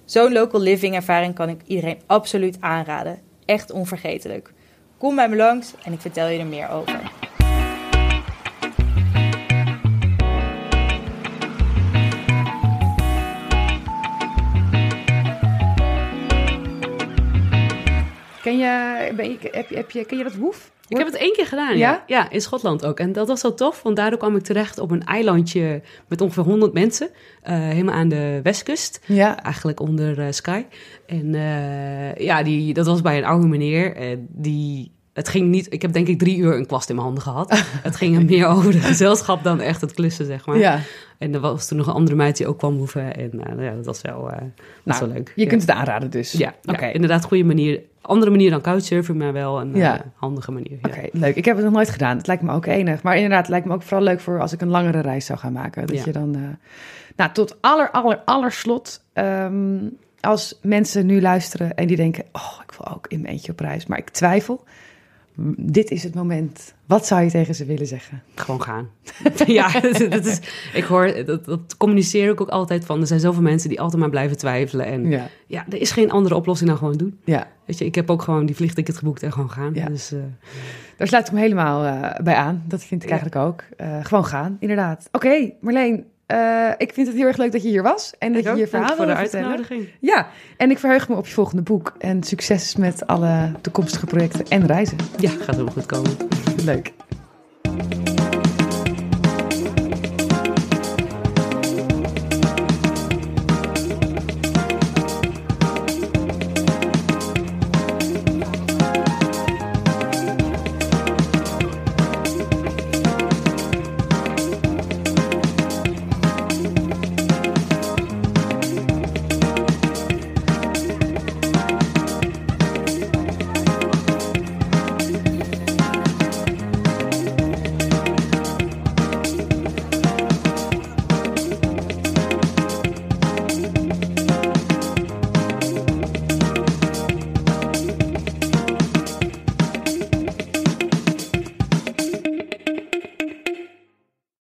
[0.04, 3.18] Zo'n local living ervaring kan ik iedereen absoluut aanraden.
[3.44, 4.52] Echt onvergetelijk.
[4.98, 7.17] Kom bij me langs en ik vertel je er meer over.
[18.48, 20.70] Ken je, ben je, heb je, heb je, ken je dat woef?
[20.88, 21.90] Ik heb het één keer gedaan, ja?
[21.90, 22.04] Ja?
[22.06, 22.30] ja.
[22.30, 23.00] in Schotland ook.
[23.00, 26.42] En dat was zo tof, want daardoor kwam ik terecht op een eilandje met ongeveer
[26.42, 27.08] 100 mensen.
[27.42, 29.42] eh, helemaal aan de westkust, Ja.
[29.42, 30.64] eigenlijk onder eh, Sky.
[31.06, 33.96] En eh, ja, die, dat was bij een oude meneer.
[33.96, 37.06] en die, het ging niet, ik heb denk ik drie uur een kwast in mijn
[37.06, 37.62] handen gehad.
[37.88, 40.58] het ging er meer over de gezelschap dan echt het klussen, zeg maar.
[40.58, 40.78] ja.
[41.18, 43.16] En er was toen nog een andere meid die ook kwam hoeven.
[43.16, 44.36] En eh, ja, dat was wel, eh,
[44.84, 45.32] was Nou, wel leuk.
[45.34, 45.48] Je ja.
[45.48, 46.32] kunt het aanraden dus.
[46.32, 46.84] Ja, Oké.
[46.86, 47.80] ja, inderdaad, goede manier.
[48.00, 50.78] Andere manier dan couchsurfen, maar wel een eh, handige manier.
[50.82, 51.36] Oké, leuk.
[51.36, 52.16] Ik heb het nog nooit gedaan.
[52.16, 53.02] Het lijkt me ook enig.
[53.02, 55.38] Maar inderdaad, het lijkt me ook vooral leuk voor als ik een langere reis zou
[55.38, 55.86] gaan maken.
[55.86, 56.34] Dat je dan...
[56.34, 56.40] eh,
[57.16, 59.02] Nou, tot aller, aller, aller slot.
[59.12, 59.76] ehm,
[60.20, 62.24] als mensen nu luisteren en die denken...
[62.32, 63.86] Oh, ik wil ook in mijn eentje op reis.
[63.86, 64.64] Maar ik twijfel.
[65.56, 66.74] Dit is het moment.
[66.86, 68.22] Wat zou je tegen ze willen zeggen?
[68.34, 68.88] Gewoon gaan.
[69.46, 70.40] ja, dat, dat is,
[70.74, 73.00] ik hoor, dat, dat communiceer ik ook altijd van.
[73.00, 74.86] Er zijn zoveel mensen die altijd maar blijven twijfelen.
[74.86, 77.18] En ja, Ja, er is geen andere oplossing dan gewoon doen.
[77.24, 77.46] ja.
[77.64, 79.74] Weet je, ik heb ook gewoon die vliegticket geboekt en gewoon gaan.
[79.74, 79.86] Ja.
[79.86, 80.18] Dus eh,
[80.96, 82.62] daar sluit ik me helemaal eh, bij aan.
[82.66, 83.14] Dat vind ik Ja.
[83.18, 83.64] eigenlijk ook.
[83.76, 85.08] Eh, gewoon gaan, inderdaad.
[85.12, 86.04] Oké, Marleen.
[86.28, 88.12] Eh, ik vind het heel erg leuk dat je hier was.
[88.18, 89.88] En dat je je verhaal voor de uitnodiging.
[90.00, 91.92] Ja, en ik verheug me op je volgende boek.
[91.98, 94.96] En succes met alle toekomstige projecten en reizen.
[95.18, 96.16] Ja, gaat helemaal goed komen.
[96.64, 96.92] Leuk.